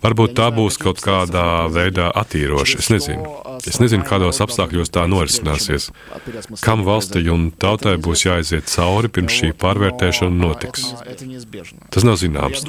Varbūt 0.03 0.35
tā 0.35 0.51
būs 0.51 0.81
kaut 0.83 0.99
kādā 0.99 1.47
veidā 1.71 2.11
attīroša. 2.11 2.83
Es 2.83 2.91
nezinu. 2.91 3.39
Es 3.66 3.80
nezinu, 3.82 4.04
kādos 4.06 4.38
apstākļos 4.44 4.92
tā 4.94 5.04
norisināsies. 5.10 5.88
Kam 6.62 6.84
valstī 6.86 7.24
un 7.32 7.48
tautai 7.50 7.96
būs 8.02 8.26
jāiziet 8.26 8.70
cauri, 8.70 9.10
pirms 9.12 9.36
šī 9.40 9.52
pārvērtēšana 9.58 10.32
notiks. 10.32 10.86
Tas 11.94 12.06
nav 12.06 12.20
zināms, 12.22 12.66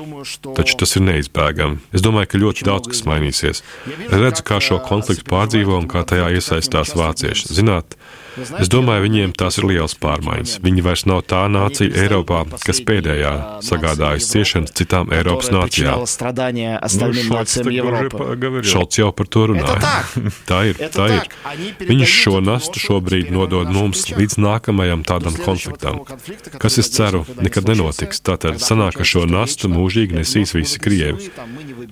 taču 0.57 0.77
tas 0.81 0.95
ir 0.97 1.05
neizbēgami. 1.07 1.81
Es 1.93 2.05
domāju, 2.05 2.31
ka 2.33 2.41
ļoti 2.41 2.67
daudz 2.67 2.91
kas 2.93 3.03
mainīsies. 3.09 3.63
Es 4.07 4.15
redzu, 4.15 4.45
kā 4.47 4.61
šo 4.63 4.79
konfliktu 4.87 5.27
pārdzīvo 5.29 5.77
un 5.77 5.89
kā 5.91 6.05
tajā 6.07 6.31
iesaistās 6.39 6.95
vācieši. 6.97 7.51
Zināt, 7.59 7.97
Es 8.37 8.69
domāju, 8.69 9.05
viņiem 9.07 9.33
tās 9.37 9.57
ir 9.57 9.65
liels 9.69 9.95
pārmaiņas. 9.97 10.57
Viņi 10.63 10.83
vairs 10.85 11.03
nav 11.09 11.23
tā 11.29 11.43
nācija 11.49 11.89
Eiropā, 12.03 12.43
kas 12.61 12.81
pēdējā 12.85 13.31
sagādājas 13.65 14.27
ciešanas 14.29 14.73
citām 14.77 15.09
Eiropas 15.15 15.49
nācijām. 15.53 16.03
Šalts 18.67 18.99
jau 19.01 19.09
par 19.17 19.29
to 19.33 19.47
runāja. 19.51 19.79
Tā 20.49 20.59
ir, 20.69 20.81
tā 20.93 21.07
ir. 21.15 21.31
Viņš 21.87 22.15
šo 22.23 22.35
nastu 22.43 22.81
šobrīd 22.83 23.31
nodod 23.33 23.71
mums 23.73 24.05
līdz 24.11 24.37
nākamajam 24.43 25.05
tādam 25.07 25.37
konfliktam, 25.41 26.03
kas, 26.61 26.77
es 26.81 26.91
ceru, 26.93 27.23
nekad 27.41 27.69
nenotiks. 27.71 28.21
Tātad 28.27 28.61
sanāk, 28.63 28.99
ka 28.99 29.07
šo 29.07 29.25
nastu 29.29 29.71
mūžīgi 29.71 30.19
nesīs 30.19 30.53
visi 30.57 30.81
Krievi. 30.83 31.31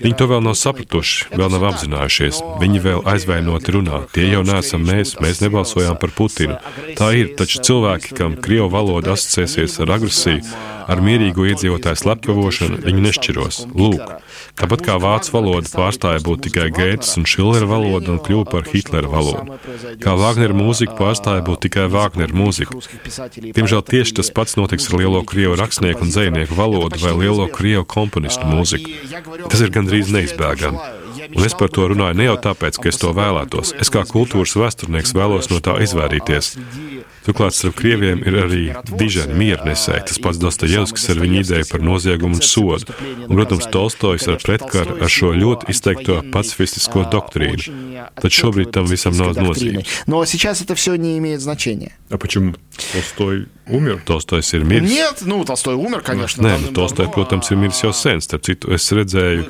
Viņi 0.03 0.15
to 0.19 0.29
vēl 0.29 0.43
nav 0.45 0.57
sapratuši, 0.59 1.31
vēl 1.33 1.49
nav 1.55 1.67
apzinājušies. 1.71 2.41
Viņi 2.61 2.83
vēl 2.85 3.03
aizvainoti 3.15 3.75
runā. 3.75 4.03
Tie 4.13 4.27
jau 4.29 4.43
neesam 4.45 4.85
mēs, 4.85 5.17
mēs 5.23 5.41
nebalsojām 5.45 5.97
par 6.01 6.13
Putinu. 6.15 6.34
Putinu. 6.35 6.57
Tā 6.99 7.11
ir, 7.15 7.31
taču 7.39 7.61
cilvēki, 7.63 8.15
kam 8.17 8.35
Krievu 8.43 8.67
valoda 8.73 9.13
asociēsies 9.15 9.79
ar 9.83 9.93
agresiju, 9.95 10.43
ar 10.91 11.01
mierīgu 11.01 11.47
iedzīvotāju 11.51 12.01
slepkavošanu, 12.01 12.81
viņi 12.83 13.03
nešķiros. 13.05 13.59
Lūk, 13.71 14.03
tāpat 14.59 14.83
kā 14.85 14.97
vācu 15.01 15.31
valoda 15.33 15.71
pārstāja 15.71 16.21
būt 16.25 16.45
tikai 16.49 16.67
Gētas 16.75 17.15
un 17.19 17.27
Šillera 17.29 17.69
valoda 17.69 18.13
un 18.13 18.19
kļuva 18.25 18.49
par 18.51 18.67
Hitlera 18.69 19.09
valodu. 19.09 19.57
Kā 20.03 20.17
Vāgnera 20.19 20.57
mūzika 20.57 20.97
pārstāja 20.99 21.45
būt 21.47 21.65
tikai 21.69 21.87
Vāgnera 21.93 22.35
mūzika. 22.35 22.77
Diemžēl 23.55 23.85
tieši 23.87 24.19
tas 24.19 24.31
pats 24.35 24.59
notiks 24.59 24.89
ar 24.91 24.99
lielo 25.01 25.23
krievu 25.27 25.57
rakstnieku 25.61 26.05
un 26.05 26.13
dzējnieku 26.13 26.59
valodu 26.59 27.01
vai 27.01 27.15
lielo 27.23 27.47
krievu 27.51 27.87
komponistu 27.87 28.47
mūziku. 28.49 28.91
Tas 29.47 29.63
ir 29.63 29.73
gandrīz 29.73 30.11
neizbēgami. 30.13 31.04
Un 31.36 31.46
es 31.46 31.54
par 31.58 31.70
to 31.72 31.86
runāju 31.90 32.18
ne 32.18 32.26
jau 32.28 32.36
tāpēc, 32.48 32.78
ka 32.80 32.90
es 32.90 33.00
to 33.00 33.12
vēlētos. 33.16 33.74
Es 33.80 33.92
kā 33.92 34.04
kultūras 34.08 34.56
vēsturnieks 34.58 35.14
vēlos 35.16 35.50
no 35.52 35.60
tā 35.64 35.76
izvairīties. 35.84 36.52
Turklāt 37.26 37.54
starp 37.56 37.76
krieviem 37.76 38.22
ir 38.24 38.36
arī 38.40 38.62
diženi 38.88 39.36
miernesēji, 39.36 40.06
tas 40.08 40.20
pats 40.24 40.40
Dostojevskis 40.40 41.10
ar 41.12 41.20
viņu 41.20 41.42
ideju 41.42 41.68
par 41.68 41.84
noziegumu 41.84 42.38
un 42.38 42.44
sodu. 42.44 42.96
Un, 43.26 43.34
protams, 43.34 43.68
Tolstojs 43.70 44.28
ar 44.32 44.40
pretkaru 44.40 44.96
ar 45.00 45.12
šo 45.12 45.34
ļoti 45.36 45.68
izteikto 45.74 46.20
pacifistisko 46.32 47.04
doktrīnu. 47.12 48.08
Tad 48.20 48.34
šobrīd 48.34 48.72
tam 48.74 48.88
visam 48.90 49.16
nav 49.18 49.36
nozīmes. 49.36 49.86
Но 50.06 50.24
сейчас 50.24 50.62
это 50.62 50.74
все 50.74 50.96
не 50.96 51.18
имеет 51.18 51.40
значения. 51.40 51.92
А 52.10 52.18
почему 52.18 52.54
Толстой 52.80 53.46
умер? 53.68 54.00
Tolstojs 54.06 54.54
ir 54.56 54.64
miris. 54.64 54.90
Нет, 54.90 55.22
ну, 55.22 55.44
Толстой 55.44 55.74
умер, 55.74 56.00
конечно. 56.00 56.42
Nē, 56.42 56.58
nu, 56.58 56.72
Tolstoj, 56.72 57.10
protams, 57.12 57.50
ir 57.50 57.58
miris 57.60 57.82
jau 57.82 57.92
sen. 57.92 58.22
Starp 58.24 58.42
citu, 58.46 58.72
es 58.74 58.88
redzēju 58.90 59.46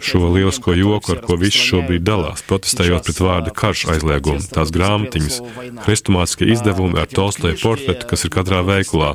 šo 0.00 0.22
lielisko 0.32 0.74
joku, 0.78 1.16
ar 1.16 1.22
ko 1.24 1.36
visi 1.40 1.58
šobrīd 1.58 2.06
dalās, 2.06 2.44
protestējot 2.46 3.04
pret 3.08 3.20
vārdu 3.20 3.54
karš 3.54 3.84
aizliegumu. 3.94 4.44
Tās 4.54 4.72
grāmatiņas, 4.74 5.40
hrestomātiskie 5.84 6.50
izdevumi 6.54 7.02
ar 7.02 7.10
Tolstoja 7.10 7.58
portretu, 7.60 8.06
kas 8.08 8.24
ir 8.24 8.34
katrā 8.34 8.62
veikalā, 8.66 9.14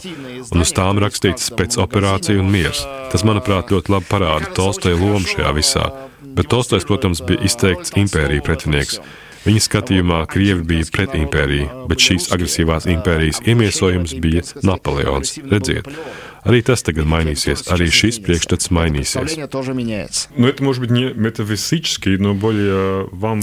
un 0.52 0.66
uz 0.68 0.76
tām 0.76 1.02
rakstīts 1.02 1.54
pēc 1.56 1.80
operācija 1.82 2.44
un 2.44 2.52
miers. 2.54 2.84
Tas, 3.14 3.26
manuprāt, 3.28 3.72
ļoti 3.74 3.94
labi 3.98 4.10
parāda 4.12 4.52
Tolstoja 4.58 5.00
lomu 5.00 5.26
šajā 5.26 5.56
visā. 5.56 5.90
Bet 6.34 6.50
Tolstojs, 6.50 6.86
protams, 6.90 7.22
bija 7.26 7.44
izteikts 7.46 7.94
impērija 8.00 8.44
pretinieks. 8.46 9.00
Viņa 9.47 9.65
skatījumā 9.65 10.23
Krievi 10.31 10.65
bija 10.67 10.89
pret 10.95 11.15
impēriju, 11.19 11.85
bet 11.91 12.03
šīs 12.03 12.31
agresīvās 12.35 12.89
impērijas 12.91 13.43
iemiesojums 13.47 14.17
bija 14.23 14.43
Napoleons. 14.67 15.39
Redziet, 15.51 15.89
Arī 16.49 16.61
tas 16.65 16.85
tagad 16.87 17.05
mainīsies, 17.11 17.67
arī 17.75 17.89
šis 17.93 18.21
priekšstats 18.25 18.71
mainīsies. 18.73 19.35
Nu, 20.39 20.51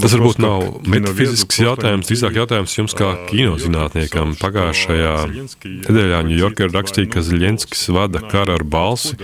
tas 0.02 0.16
varbūt 0.16 0.40
nav 0.42 0.64
metafizisks 0.90 1.60
jautājums, 1.62 2.08
drīzāk 2.08 2.38
jautājums 2.40 2.76
jums 2.78 2.96
kā 2.98 3.12
kinozinātniekam. 3.30 4.34
Pagājušajā 4.40 5.16
nedēļā 5.68 6.22
Ņujorkā 6.32 6.70
rakstīja, 6.72 7.12
ka 7.14 7.22
Zelenskis 7.26 7.86
vada 7.94 8.24
karu 8.26 8.56
ar 8.56 8.66
balsi. 8.66 9.20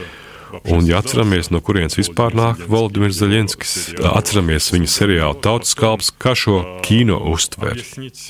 Un, 0.68 0.84
ja 0.86 0.98
atceramies, 1.00 1.48
no 1.52 1.60
kurienes 1.64 1.96
vispār 1.96 2.34
nāk 2.36 2.60
Valdemirs 2.70 3.16
Zaļenskis, 3.22 3.72
atceramies 4.04 4.68
viņa 4.74 4.88
seriālu 4.90 5.38
Tautas 5.42 5.72
kalps, 5.78 6.10
kā 6.20 6.34
šo 6.36 6.58
kino 6.84 7.16
uztver. 7.32 7.80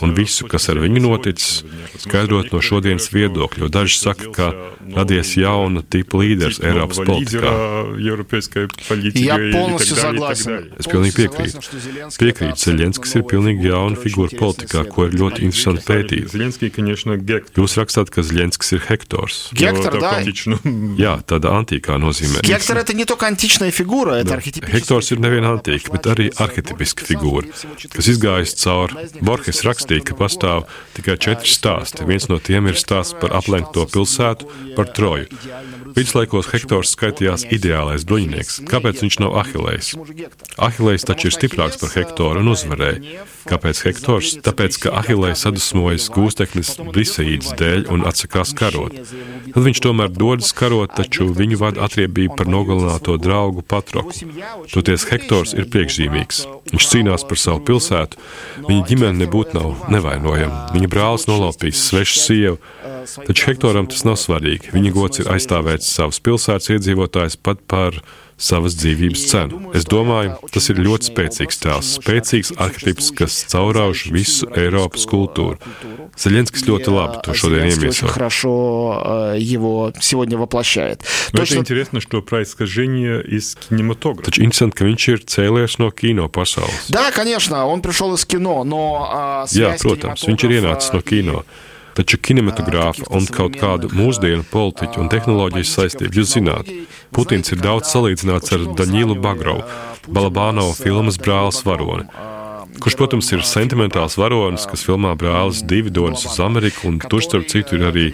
Un 0.05 0.15
visu, 0.15 0.47
kas 0.51 0.69
ar 0.71 0.79
viņu 0.83 1.03
noticis, 1.03 1.63
skaidrot 2.05 2.53
no 2.55 2.61
šodienas 2.63 3.09
viedokļa, 3.13 3.65
jo 3.65 3.71
daži 3.75 3.99
saka, 3.99 4.31
ka 4.37 4.51
radies 4.95 5.35
jauna 5.39 5.83
tipa 5.83 6.21
līderis 6.23 6.63
Eiropas 6.63 7.03
politikā. 7.03 7.53
Es 10.79 10.91
pilnīgi 10.91 11.19
piekrītu. 11.19 11.65
Piekrītu, 12.23 12.59
Zaļenskis 12.63 13.19
ir 13.19 13.27
pilnīgi 13.31 13.71
jauna 13.73 13.99
figūra 13.99 14.39
politikā, 14.39 14.87
ko 14.93 15.09
ir 15.09 15.19
ļoti 15.19 15.47
interesanti 15.49 15.87
pētīt. 15.91 16.27
Jūs 17.59 17.77
rakstāt, 17.83 18.15
ka 18.15 18.25
Zaļenskis 18.27 18.77
ir 18.79 18.87
Hektors. 18.87 19.43
Hektor, 19.59 19.99
Jā, 21.03 21.17
tāda 21.27 21.57
antīkā 21.59 21.99
nozīmē 21.99 22.12
nozīmē. 22.12 22.44
Hektors 22.46 22.92
ir 22.92 22.98
ne 23.01 23.07
tikai 23.09 23.31
antična 23.33 23.70
figūra, 23.75 24.20
bet 24.22 24.33
arhitekts. 24.37 24.70
Hektors 24.72 25.11
ir 25.14 25.22
nevien 25.25 25.46
antīka, 25.48 25.92
bet 25.96 26.09
arī 26.12 26.29
arhitipiska 26.42 27.07
figūra, 27.09 27.48
kas 27.92 28.11
izgājas 28.12 28.55
cauri. 28.61 29.09
Borges 29.25 29.62
rakstīja, 29.66 30.05
ka 30.11 30.16
pastāv 30.18 30.68
tikai 30.96 31.18
četri 31.20 31.51
stāsti. 31.51 32.07
Viens 32.09 32.29
no 32.31 32.38
tiem 32.42 32.68
ir 32.70 32.79
stāsts 32.81 33.16
par 33.20 33.35
aplenkto 33.38 33.87
pilsētu, 33.90 34.48
par 34.77 34.92
Troju. 34.92 35.29
Viduslaikos 35.92 36.48
Hektors 36.53 36.94
skaitījās 36.94 37.46
ideālais 37.53 38.07
bruņinieks. 38.09 38.62
Kāpēc 38.68 39.03
viņš 39.05 39.18
nav 39.25 39.37
Ahilejs? 39.42 39.92
Ahilejs 40.57 41.07
taču 41.09 41.29
ir 41.29 41.37
stiprāks 41.37 41.81
par 41.81 41.92
Hektoru 41.96 42.42
un 42.42 42.53
uzvarēja. 42.53 43.27
Kāpēc 43.48 43.83
Hektors? 43.87 44.37
Tāpēc, 44.44 44.79
ka 44.85 44.94
Ahilejs 45.03 45.44
sadusmojas 45.44 46.09
gūsteknis 46.14 46.75
Briseīdas 46.92 47.53
dēļ 47.61 47.88
un 47.92 48.07
atsakās 48.09 48.55
karot. 48.57 48.96
Tad 49.53 49.66
viņš 49.66 49.83
tomēr 49.85 50.12
dodas 50.16 50.53
karot, 50.57 50.94
taču 50.96 51.29
viņu 51.37 51.61
vada 51.61 51.85
atriebnieks 51.85 52.02
atriebība 52.03 52.37
par 52.37 52.49
nogalināto 52.51 53.17
draugu 53.21 53.62
Patroku. 53.62 54.12
Toties 54.73 55.07
Hektors 55.11 55.55
ir 55.55 55.69
priekšzīmīgs. 55.71 56.45
Viņš 56.73 56.88
cīnās 56.91 57.25
par 57.29 57.38
savu 57.38 57.62
pilsētu. 57.67 58.19
Viņa 58.69 58.87
ģimene 58.88 59.25
nebūtu 59.25 59.59
nav 59.59 59.88
nevainojama. 59.93 60.73
Viņa 60.75 60.91
brālis 60.91 61.29
nolaupīs 61.31 61.83
svešu 61.91 62.19
sievu. 62.21 62.59
Taču 63.27 63.47
Hektoram 63.51 63.88
tas 63.91 64.05
nav 64.09 64.19
svarīgi. 64.21 64.73
Viņa 64.75 64.93
gods 64.95 65.23
ir 65.23 65.31
aizstāvēt 65.33 65.85
savus 65.87 66.21
pilsētas 66.23 66.71
iedzīvotājus 66.77 67.38
pat 67.43 67.62
par 67.71 67.99
savas 68.43 68.75
dzīvības 68.75 69.23
cenu. 69.31 69.59
Es 69.77 69.85
domāju, 69.87 70.35
tas 70.51 70.67
ir 70.73 70.81
ļoti 70.83 71.11
spēcīgs 71.12 71.61
tēls, 71.62 71.91
spēcīgs 72.01 72.51
arhitekts, 72.62 73.12
kas 73.15 73.37
caurauž 73.53 74.09
visu 74.15 74.49
Eiropas 74.59 75.05
kultūru. 75.07 75.59
Zelenskis 76.19 76.67
ļoti 76.67 76.91
labi 76.93 77.21
to 77.23 77.37
šodien 77.38 77.69
iemieso. 77.71 78.11
Taču 84.27 84.43
interesanti, 84.43 84.81
ka 84.81 84.88
viņš 84.91 85.09
ir 85.15 85.23
cēlies 85.37 85.79
no 85.83 85.93
kino 85.95 86.27
pasaules. 86.33 86.91
Jā, 89.55 89.77
protams, 89.87 90.27
viņš 90.29 90.49
ir 90.49 90.59
ienācis 90.59 90.93
no 90.97 91.01
kino. 91.07 91.45
Taču 91.93 92.19
kinematogrāfa 92.25 93.09
un 93.13 93.27
kaut 93.29 93.59
kādu 93.61 93.93
mūsdienu 93.93 94.47
politiķu 94.49 95.03
un 95.03 95.11
tehnoloģijas 95.13 95.75
saistību 95.77 96.23
jūs 96.23 96.37
zināt. 96.39 96.71
Putins 97.13 97.53
ir 97.53 97.61
daudz 97.61 97.93
salīdzināts 97.93 98.57
ar 98.57 98.69
Daņīlu 98.81 99.19
Bagrovu, 99.21 99.67
Balabānovu 100.09 100.79
filmas 100.81 101.21
brālis 101.21 101.61
varoni 101.69 102.09
kurš, 102.81 102.97
protams, 102.99 103.29
ir 103.35 103.45
sentimentāls 103.47 104.17
varonis, 104.21 104.65
kas 104.71 104.85
filmā 104.87 105.13
brālis 105.19 105.63
divi 105.69 105.93
dodas 105.93 106.25
uz 106.29 106.39
Ameriku, 106.43 106.89
un 106.91 106.99
tur, 107.03 107.23
starp 107.25 107.49
citu, 107.51 107.77
ir 107.79 107.87
arī 107.91 108.07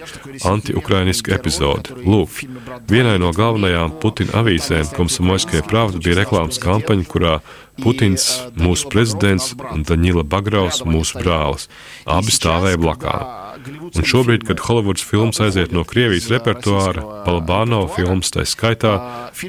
anti-ukrainiska 0.49 1.37
epizode. 1.37 1.95
Lūk, 2.03 2.43
vienai 2.91 3.19
no 3.23 3.33
galvenajām 3.37 3.99
Putina 4.03 4.41
avīzēm, 4.43 4.93
Komsomolskajai 4.97 5.65
pravda, 5.69 6.03
bija 6.03 6.23
reklāmas 6.23 6.61
kampaņa, 6.63 7.09
kurā 7.11 7.39
Putins, 7.79 8.27
mūsu 8.59 8.91
prezidents, 8.91 9.53
un 9.71 9.85
Daņila 9.87 10.25
Bagraus, 10.27 10.83
mūsu 10.87 11.21
brālis, 11.23 11.69
abi 12.11 12.35
stāvēja 12.35 12.81
blakām. 12.81 13.37
Un 13.69 14.07
šobrīd, 14.07 14.45
kad 14.49 14.63
Holivudas 14.67 15.05
filmas 15.07 15.41
aiziet 15.43 15.73
no 15.75 15.85
Krievijas 15.87 16.29
repertuāra, 16.33 17.03
Balbāno 17.27 17.85
filmas 17.95 18.33
tā 18.35 18.45
skaitā, 18.49 18.95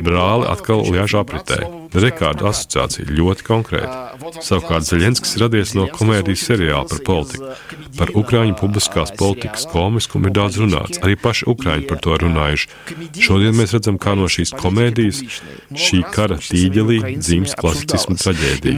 brāli 0.06 0.50
atkal 0.50 0.86
liež 0.90 1.18
apritē. 1.22 1.62
Rekādu 1.90 2.46
asociācija 2.50 3.08
ļoti 3.10 3.46
konkrēta. 3.48 3.96
Savukārt 4.46 4.86
Zelenskis 4.86 5.38
radies 5.42 5.74
no 5.78 5.88
komēdijas 5.90 6.44
seriāla 6.50 6.86
par 6.90 7.00
politiku. 7.06 7.50
Par 7.98 8.12
Ukrāņu 8.20 8.54
publiskās 8.60 9.12
politikas 9.18 9.66
komiskumu 9.72 10.30
ir 10.30 10.36
daudz 10.38 10.60
runāts, 10.62 11.00
arī 11.02 11.16
paši 11.20 11.48
Ukrāņi 11.50 11.88
par 11.90 12.02
to 12.04 12.18
runājuši. 12.22 12.70
Šodien 13.26 13.58
mēs 13.58 13.74
redzam, 13.74 13.98
kā 14.02 14.14
no 14.20 14.30
šīs 14.30 14.54
komēdijas, 14.60 15.24
šī 15.74 16.04
kara 16.14 16.38
tīģelī 16.44 17.18
dzimst 17.18 17.58
klasicismu 17.60 18.20
traģēdija. 18.22 18.78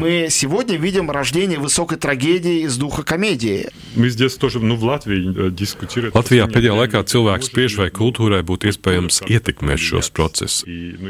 Latvijā 6.15 6.47
pēdējā 6.51 6.75
laikā 6.79 7.03
cilvēks 7.11 7.51
spiež 7.51 7.77
vai 7.81 7.89
kultūrai 7.93 8.41
būtu 8.47 8.71
iespējams 8.71 9.21
ietekmēt 9.27 9.81
šos 9.83 10.11
procesus. 10.15 10.63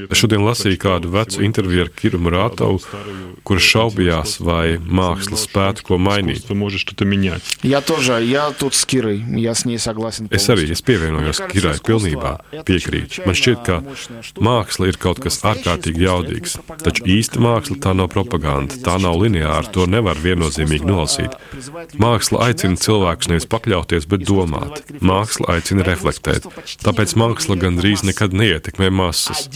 Es 0.10 0.18
šodien 0.18 0.42
lasīju 0.46 0.82
kādu 0.82 1.12
vecu 1.14 1.46
interviju 1.46 1.86
ar 1.86 1.91
Kiru 1.98 2.20
Murātovu, 2.22 2.82
kurš 3.48 3.70
šaubījās, 3.74 4.38
vai 4.44 4.78
māksla 4.82 5.40
spētu 5.40 5.86
ko 5.88 6.00
mainīt. 6.02 6.48
Jā, 7.68 7.82
tožā, 7.86 8.20
jā, 8.26 8.48
tut 8.58 8.78
s 8.78 8.88
Kirai, 8.90 9.18
jā, 9.42 9.56
s 9.58 9.66
nesaglāsim. 9.70 10.30
Es 10.34 10.48
arī, 10.52 10.68
es 10.74 10.84
pievienojos 10.86 11.44
Kirai 11.52 11.76
pilnībā, 11.86 12.34
piekrītu. 12.68 13.26
Man 13.28 13.38
šķiet, 13.38 13.64
ka 13.68 13.80
māksla 14.42 14.92
ir 14.92 15.00
kaut 15.02 15.22
kas 15.24 15.42
ārkārtīgi 15.48 16.06
jaudīgs, 16.08 16.58
taču 16.84 17.08
īsta 17.18 17.42
māksla 17.44 17.80
tā 17.84 17.96
nav 17.98 18.12
propaganda, 18.14 18.78
tā 18.84 18.98
nav 19.02 19.20
lineāra, 19.22 19.68
to 19.74 19.88
nevar 19.90 20.20
viennozīmīgi 20.22 20.88
nolasīt. 20.88 21.38
Māksla 22.02 22.48
aicina 22.48 22.80
cilvēkus 22.82 23.32
nevis 23.32 23.50
pakļauties, 23.52 24.08
bet 24.12 24.26
domāt. 24.28 24.84
Māksla 25.02 25.56
aicina 25.56 25.86
reflektēt. 25.88 26.48
Tāpēc 26.84 27.16
māksla 27.20 27.58
gandrīz 27.62 28.06
nekad 28.08 28.36
neietekmē 28.38 28.92
masas. 28.94 29.48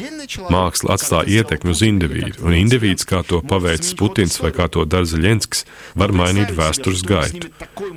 Māksla 0.52 0.96
atstāja 0.98 1.42
ietekmi 1.42 1.74
uz 1.76 1.84
individu 1.86 2.25
un 2.42 2.56
indivīds, 2.56 3.06
kā 3.08 3.22
to 3.28 3.42
paveicis 3.46 3.96
Putins 4.00 4.38
vai 4.42 4.52
kā 4.56 4.68
to 4.72 4.86
dara 4.90 5.08
Zaļenskis, 5.10 5.66
var 6.00 6.14
mainīt 6.16 6.54
vēstures 6.58 7.04
gaitu. 7.08 7.52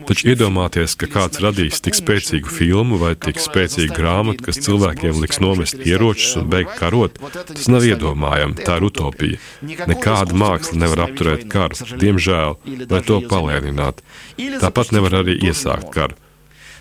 Taču 0.09 0.31
iedomāties, 0.33 0.97
ka 1.01 1.09
kāds 1.13 1.43
radīs 1.45 1.83
tik 1.85 1.99
spēcīgu 1.99 2.53
filmu 2.53 3.01
vai 3.01 3.15
tik 3.17 3.41
spēcīgu 3.43 3.97
grāmatu, 3.97 4.47
kas 4.49 4.61
cilvēkiem 4.67 5.21
liks 5.23 5.43
nomest 5.45 5.81
ieročus 5.81 6.39
un 6.43 6.49
beigt 6.53 6.77
karot, 6.81 7.19
tas 7.49 7.69
nav 7.73 7.87
iedomājami, 7.89 8.61
tā 8.65 8.79
ir 8.79 8.89
utopija. 8.91 9.43
Nekāda 9.89 10.37
māksla 10.39 10.85
nevar 10.85 11.07
apturēt 11.09 11.49
karu, 11.53 11.79
diemžēl, 11.99 12.59
vai 12.91 13.05
to 13.07 13.21
palēnināt. 13.29 14.03
Tāpat 14.39 14.97
nevar 14.97 15.23
arī 15.23 15.39
iesākt 15.51 15.93
karu 15.95 16.19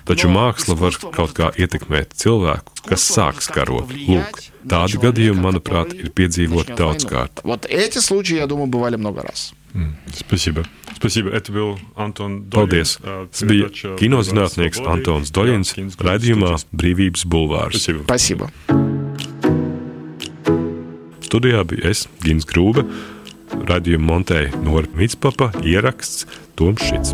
taču 0.07 0.29
māksla 0.31 0.77
var 0.79 0.97
kaut 1.15 1.33
kā 1.37 1.51
ietekmēt 1.59 2.15
cilvēku, 2.19 2.75
kas 2.87 3.05
sāks 3.11 3.49
karot. 3.53 3.91
Lūk, 4.07 4.41
tādi 4.69 5.01
gadījumi, 5.03 5.43
manuprāt, 5.43 5.93
ir 5.97 6.11
piedzīvoti 6.15 6.77
daudzkārt. 6.79 7.43
Mm. 9.77 9.93
Spasība. 10.15 10.63
Spasība. 10.95 11.35
Paldies! 12.53 12.95
Tas 13.03 13.43
bija 13.45 13.69
kinozinātnieks 13.99 14.81
Antons 14.89 15.33
Doļins 15.35 15.75
raidījumā 16.01 16.55
Brīvības 16.73 17.27
bulvārs. 17.29 17.85
Spasība. 17.85 18.49
Studijā 21.27 21.65
bija 21.67 21.91
es, 21.91 22.05
Gins 22.23 22.47
Grūbe, 22.47 22.85
raidījumu 23.67 24.07
montēja 24.07 24.63
Norma 24.63 25.03
Mitspapa, 25.03 25.51
ieraksts 25.67 26.25
Toms 26.55 26.87
Šits. 26.87 27.13